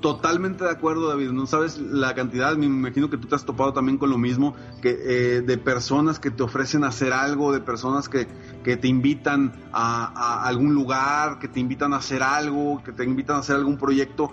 Totalmente 0.01 0.65
de 0.65 0.69
acuerdo, 0.69 1.07
David. 1.07 1.29
No 1.31 1.45
sabes 1.45 1.77
la 1.77 2.13
cantidad, 2.13 2.57
me 2.57 2.65
imagino 2.65 3.09
que 3.09 3.17
tú 3.17 3.29
te 3.29 3.35
has 3.35 3.45
topado 3.45 3.71
también 3.71 3.97
con 3.97 4.09
lo 4.09 4.17
mismo, 4.17 4.53
que 4.81 4.89
eh, 4.89 5.41
de 5.41 5.57
personas 5.57 6.19
que 6.19 6.29
te 6.29 6.43
ofrecen 6.43 6.83
hacer 6.83 7.13
algo, 7.13 7.53
de 7.53 7.61
personas 7.61 8.09
que, 8.09 8.27
que 8.65 8.75
te 8.75 8.89
invitan 8.89 9.53
a, 9.71 10.43
algún 10.45 10.73
lugar, 10.73 11.39
que 11.39 11.47
te 11.47 11.61
invitan 11.61 11.93
a 11.93 11.97
hacer 11.97 12.21
algo, 12.21 12.83
que 12.83 12.91
te 12.91 13.05
invitan 13.05 13.37
a 13.37 13.39
hacer 13.39 13.55
algún 13.55 13.77
proyecto. 13.77 14.31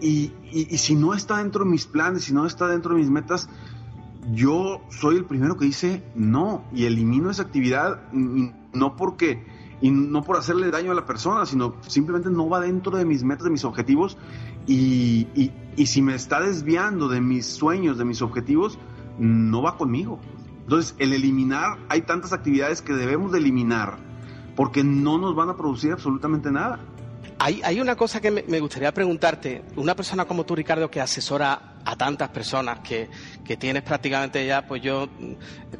Y, 0.00 0.32
y, 0.50 0.76
si 0.78 0.96
no 0.96 1.14
está 1.14 1.36
dentro 1.36 1.64
de 1.64 1.70
mis 1.70 1.86
planes, 1.86 2.24
si 2.24 2.32
no 2.32 2.44
está 2.44 2.66
dentro 2.66 2.94
de 2.94 3.00
mis 3.00 3.10
metas, 3.10 3.48
yo 4.32 4.80
soy 4.90 5.18
el 5.18 5.24
primero 5.24 5.56
que 5.56 5.66
dice 5.66 6.02
no 6.16 6.64
y 6.74 6.86
elimino 6.86 7.30
esa 7.30 7.42
actividad, 7.42 8.10
no 8.12 8.96
porque 8.96 9.44
y 9.80 9.90
no 9.90 10.22
por 10.22 10.36
hacerle 10.36 10.70
daño 10.70 10.92
a 10.92 10.94
la 10.94 11.06
persona, 11.06 11.46
sino 11.46 11.74
simplemente 11.86 12.30
no 12.30 12.48
va 12.48 12.60
dentro 12.60 12.96
de 12.96 13.04
mis 13.04 13.24
metas, 13.24 13.44
de 13.44 13.50
mis 13.50 13.64
objetivos 13.64 14.16
y, 14.66 15.26
y, 15.76 15.86
si 15.86 16.02
me 16.02 16.14
está 16.14 16.40
desviando 16.40 17.08
de 17.08 17.20
mis 17.20 17.46
sueños, 17.46 17.98
de 17.98 18.04
mis 18.04 18.22
objetivos, 18.22 18.78
no 19.18 19.62
va 19.62 19.76
conmigo. 19.76 20.20
Entonces, 20.62 20.94
el 20.98 21.12
eliminar, 21.12 21.78
hay 21.88 22.02
tantas 22.02 22.32
actividades 22.32 22.82
que 22.82 22.92
debemos 22.92 23.32
de 23.32 23.38
eliminar 23.38 23.98
porque 24.54 24.84
no 24.84 25.18
nos 25.18 25.34
van 25.34 25.48
a 25.48 25.56
producir 25.56 25.92
absolutamente 25.92 26.50
nada. 26.50 26.80
Hay, 27.38 27.62
hay 27.64 27.80
una 27.80 27.96
cosa 27.96 28.20
que 28.20 28.30
me, 28.30 28.60
gustaría 28.60 28.92
preguntarte. 28.92 29.64
Una 29.76 29.96
persona 29.96 30.26
como 30.26 30.44
tú, 30.44 30.54
Ricardo, 30.54 30.90
que 30.90 31.00
asesora 31.00 31.78
a 31.82 31.96
tantas 31.96 32.28
personas, 32.28 32.80
que, 32.80 33.08
que 33.42 33.56
tienes 33.56 33.82
prácticamente 33.82 34.44
ya, 34.46 34.66
pues 34.66 34.82
yo 34.82 35.08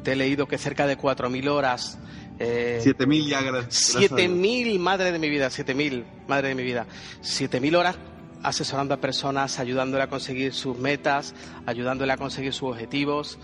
te 0.01 0.13
he 0.13 0.15
leído 0.15 0.47
que 0.47 0.57
cerca 0.57 0.87
de 0.87 0.97
4.000 0.97 1.47
horas 1.49 1.99
eh, 2.43 2.79
siete 2.81 3.05
mil 3.05 3.27
ya, 3.27 3.41
gracias. 3.41 3.93
Siete 3.97 4.27
mil, 4.27 4.79
madre 4.79 5.11
de 5.11 5.19
mi 5.19 5.29
vida, 5.29 5.51
siete 5.51 5.75
mil, 5.75 6.05
madre 6.27 6.49
de 6.49 6.55
mi 6.55 6.63
vida. 6.63 6.87
Siete 7.21 7.59
mil 7.59 7.75
horas 7.75 7.97
asesorando 8.43 8.93
a 8.93 8.97
personas, 8.97 9.59
ayudándole 9.59 10.03
a 10.03 10.07
conseguir 10.07 10.53
sus 10.53 10.77
metas, 10.77 11.33
ayudándole 11.65 12.13
a 12.13 12.17
conseguir 12.17 12.53
sus 12.53 12.69
objetivos. 12.69 13.39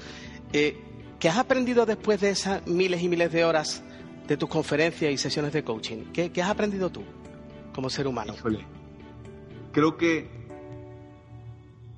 Eh, 0.53 0.79
¿Qué 1.19 1.29
has 1.29 1.38
aprendido 1.38 1.86
después 1.86 2.21
de 2.21 2.29
esas 2.29 2.65
miles 2.67 3.01
y 3.01 3.10
miles 3.10 3.31
de 3.31 3.43
horas 3.43 3.83
de 4.27 4.38
tus 4.38 4.49
conferencias 4.49 5.12
y 5.12 5.17
sesiones 5.17 5.53
de 5.53 5.63
coaching? 5.63 6.05
¿Qué, 6.13 6.31
has 6.41 6.49
aprendido 6.49 6.89
tú 6.89 7.03
como 7.73 7.89
ser 7.89 8.07
humano? 8.07 8.36
Creo 9.71 9.97
que 9.97 10.29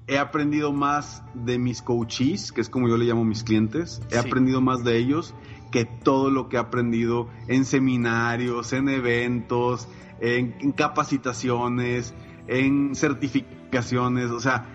he 0.08 0.18
aprendido 0.18 0.72
más 0.72 1.22
de 1.34 1.60
mis 1.60 1.82
coaches, 1.82 2.52
que 2.52 2.62
es 2.62 2.70
como 2.70 2.88
yo 2.88 2.98
le 2.98 3.06
llamo 3.06 3.22
a 3.22 3.26
mis 3.26 3.44
clientes. 3.44 4.02
He 4.10 4.18
aprendido 4.18 4.62
más 4.62 4.84
de 4.84 4.98
ellos 4.98 5.34
que 5.72 5.86
todo 5.86 6.30
lo 6.30 6.50
que 6.50 6.58
he 6.58 6.60
aprendido 6.60 7.28
en 7.48 7.66
seminarios, 7.66 8.74
en 8.74 8.90
eventos, 8.90 9.88
en, 10.20 10.72
capacitaciones, 10.72 12.14
en 12.50 12.96
certificaciones. 12.96 14.32
O 14.32 14.40
sea, 14.40 14.66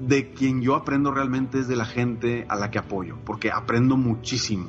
de 0.00 0.32
quien 0.32 0.60
yo 0.60 0.74
aprendo 0.74 1.12
realmente 1.12 1.60
es 1.60 1.68
de 1.68 1.76
la 1.76 1.84
gente 1.84 2.46
a 2.48 2.56
la 2.56 2.70
que 2.70 2.78
apoyo, 2.78 3.18
porque 3.24 3.50
aprendo 3.50 3.96
muchísimo. 3.96 4.68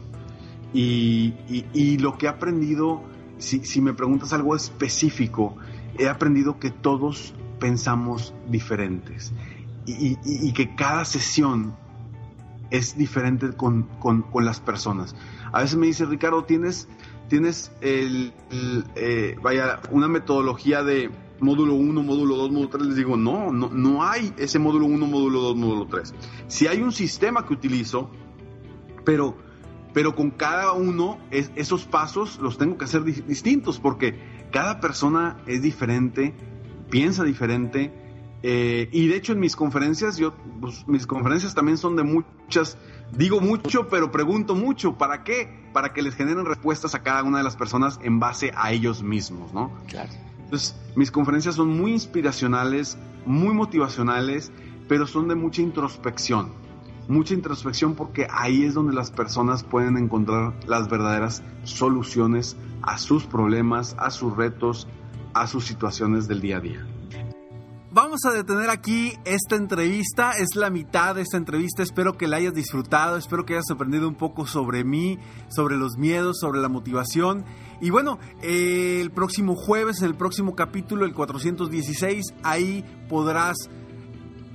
Y, 0.74 1.98
lo 1.98 2.18
que 2.18 2.28
he 2.28 2.30
aprendido, 2.30 3.02
si, 3.38 3.82
me 3.82 3.94
preguntas 3.94 4.32
algo 4.32 4.56
específico, 4.56 5.58
he 5.98 6.08
aprendido 6.08 6.60
que 6.60 6.70
todos 6.72 7.34
pensamos 7.60 8.34
diferentes 8.48 9.34
y, 9.86 10.54
que 10.54 10.76
cada 10.76 11.04
sesión 11.06 11.76
es 12.70 12.98
diferente 12.98 13.50
con, 13.52 13.88
las 14.36 14.60
personas. 14.62 15.16
A 15.52 15.62
veces 15.62 15.78
me 15.78 15.88
dice, 15.88 16.06
Ricardo, 16.06 16.46
tienes, 16.46 16.88
tienes 17.28 17.72
el, 17.82 18.34
eh, 18.96 19.36
vaya, 19.42 19.82
una 19.92 20.08
metodología 20.08 20.84
de 20.84 21.10
módulo 21.42 21.74
1, 21.74 22.04
módulo 22.04 22.38
2, 22.38 22.52
módulo 22.52 22.70
3, 22.70 22.88
les 22.88 22.96
digo, 22.96 23.18
no, 23.18 23.52
no, 23.52 23.70
no 23.70 24.04
hay 24.04 24.34
ese 24.38 24.60
módulo 24.60 24.86
1, 24.86 25.08
módulo 25.08 25.42
2, 25.42 25.56
módulo 25.58 25.88
3. 25.88 26.14
Si 26.48 26.68
hay 26.68 26.82
un 26.82 26.92
sistema 26.92 27.46
que 27.46 27.54
utilizo, 27.54 28.10
pero, 29.04 29.36
pero 29.94 30.16
con 30.16 30.32
cada 30.32 30.72
uno 30.74 31.18
esos 31.32 31.86
pasos 31.86 32.40
los 32.40 32.58
tengo 32.58 32.78
que 32.78 32.86
hacer 32.86 33.04
distintos 33.04 33.80
porque 33.80 34.16
cada 34.52 34.80
persona 34.80 35.38
es 35.48 35.62
diferente, 35.62 36.34
piensa 36.90 37.24
diferente. 37.24 37.92
Eh, 38.44 38.90
y 38.92 39.08
de 39.08 39.16
hecho 39.18 39.34
en 39.34 39.40
mis 39.40 39.56
conferencias, 39.56 40.18
yo, 40.18 40.34
pues, 40.60 40.88
mis 40.88 41.06
conferencias 41.06 41.54
también 41.54 41.78
son 41.78 41.96
de 41.96 42.04
muchas, 42.04 42.78
digo 43.16 43.40
mucho, 43.40 43.88
pero 43.88 44.12
pregunto 44.12 44.56
mucho. 44.56 44.98
¿Para 44.98 45.24
qué? 45.24 45.70
Para 45.74 45.94
que 45.94 46.02
les 46.02 46.16
generen 46.16 46.46
respuestas 46.46 46.96
a 46.96 47.04
cada 47.04 47.24
una 47.24 47.38
de 47.40 47.44
las 47.44 47.56
personas 47.56 48.00
en 48.04 48.20
base 48.20 48.52
a 48.56 48.72
ellos 48.72 49.04
mismos, 49.04 49.54
¿no? 49.54 49.72
Claro. 49.88 50.10
Entonces, 50.52 50.76
mis 50.98 51.12
conferencias 51.12 51.56
son 51.56 51.70
muy 51.70 51.94
inspiracionales, 51.94 52.98
muy 53.26 53.54
motivacionales, 53.54 54.52
pero 54.90 55.08
son 55.08 55.30
de 55.30 55.36
mucha 55.36 55.62
introspección. 55.62 56.52
Mucha 57.08 57.34
introspección 57.34 57.96
porque 57.96 58.28
ahí 58.30 58.66
es 58.66 58.74
donde 58.74 58.94
las 58.94 59.12
personas 59.12 59.64
pueden 59.64 59.96
encontrar 59.98 60.54
las 60.68 60.90
verdaderas 60.90 61.42
soluciones 61.64 62.58
a 62.82 62.98
sus 62.98 63.24
problemas, 63.24 63.96
a 63.98 64.12
sus 64.12 64.36
retos, 64.36 64.90
a 65.34 65.48
sus 65.48 65.64
situaciones 65.64 66.28
del 66.28 66.42
día 66.42 66.58
a 66.58 66.60
día. 66.60 66.86
Vamos 67.94 68.22
a 68.24 68.32
detener 68.32 68.70
aquí 68.70 69.12
esta 69.26 69.58
entrevista, 69.58 70.32
es 70.32 70.56
la 70.56 70.70
mitad 70.70 71.16
de 71.16 71.24
esta 71.24 71.36
entrevista, 71.36 71.84
espero 71.84 72.18
que 72.18 72.26
la 72.26 72.38
hayas 72.38 72.54
disfrutado, 72.54 73.18
espero 73.18 73.46
que 73.46 73.56
hayas 73.56 73.70
aprendido 73.70 74.08
un 74.08 74.16
poco 74.16 74.48
sobre 74.48 74.86
mí, 74.86 75.20
sobre 75.50 75.76
los 75.76 75.98
miedos, 75.98 76.38
sobre 76.40 76.62
la 76.62 76.70
motivación. 76.70 77.44
Y 77.82 77.90
bueno, 77.90 78.18
el 78.42 79.12
próximo 79.12 79.58
jueves, 79.58 80.02
el 80.04 80.16
próximo 80.16 80.56
capítulo, 80.56 81.04
el 81.04 81.14
416, 81.14 82.28
ahí 82.44 82.86
podrás 83.10 83.58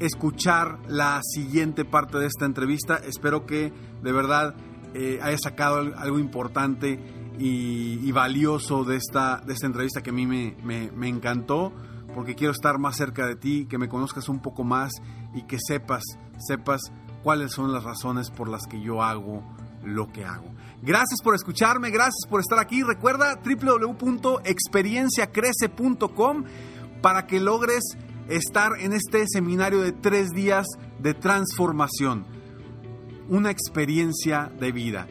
escuchar 0.01 0.79
la 0.89 1.21
siguiente 1.23 1.85
parte 1.85 2.17
de 2.17 2.29
esta 2.29 2.47
entrevista. 2.47 2.97
Espero 2.97 3.45
que 3.45 3.71
de 4.03 4.13
verdad 4.13 4.55
eh, 4.95 5.19
hayas 5.21 5.43
sacado 5.43 5.81
algo 5.99 6.19
importante 6.19 6.99
y, 7.39 8.11
valioso 8.13 8.85
de 8.85 8.97
esta, 8.97 9.43
de 9.45 9.53
esta 9.53 9.67
entrevista 9.67 10.03
que 10.03 10.09
a 10.09 10.15
mí 10.15 10.27
me, 10.27 10.57
me 10.65 11.07
encantó 11.07 11.75
porque 12.17 12.35
quiero 12.35 12.53
estar 12.53 12.79
más 12.79 12.97
cerca 12.97 13.27
de 13.27 13.37
ti, 13.37 13.67
que 13.69 13.77
me 13.77 13.91
conozcas 13.91 14.31
un 14.31 14.41
poco 14.41 14.65
más 14.65 14.95
y 15.35 15.43
que 15.43 15.59
sepas, 15.61 16.03
sepas 16.39 16.81
cuáles 17.23 17.53
son 17.53 17.75
las 17.75 17.85
razones 17.85 18.31
por 18.31 18.49
las 18.49 18.67
que 18.67 18.81
yo 18.81 19.03
hago 19.03 19.43
lo 19.85 20.11
que 20.11 20.25
hago. 20.25 20.47
Gracias 20.81 21.21
por 21.23 21.35
escucharme, 21.35 21.91
gracias 21.91 22.27
por 22.31 22.41
estar 22.41 22.59
aquí. 22.59 22.83
Recuerda 22.83 23.39
www.experienciacrece.com 23.45 26.45
para 27.03 27.27
que 27.27 27.39
logres 27.39 27.85
estar 28.31 28.81
en 28.81 28.95
este 28.95 29.27
seminario 29.29 29.83
de 29.83 29.93
tres 29.93 30.31
días 30.31 30.65
de 30.99 31.13
transformación. 31.13 32.25
Una 33.29 33.51
experiencia 33.51 34.51
de 34.59 34.73
vida. 34.73 35.07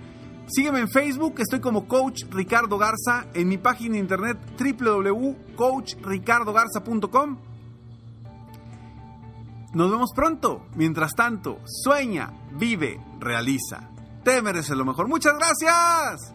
Sígueme 0.47 0.79
en 0.79 0.89
Facebook, 0.89 1.35
estoy 1.39 1.59
como 1.59 1.87
Coach 1.87 2.25
Ricardo 2.29 2.77
Garza, 2.77 3.25
en 3.33 3.47
mi 3.47 3.57
página 3.57 3.93
de 3.93 3.99
internet 3.99 4.37
www.coachricardogarza.com. 4.59 7.37
Nos 9.73 9.91
vemos 9.91 10.11
pronto. 10.15 10.67
Mientras 10.75 11.13
tanto, 11.15 11.59
sueña, 11.65 12.31
vive, 12.53 13.01
realiza. 13.19 13.89
Te 14.23 14.39
mereces 14.41 14.77
lo 14.77 14.85
mejor. 14.85 15.07
Muchas 15.07 15.33
gracias. 15.35 16.34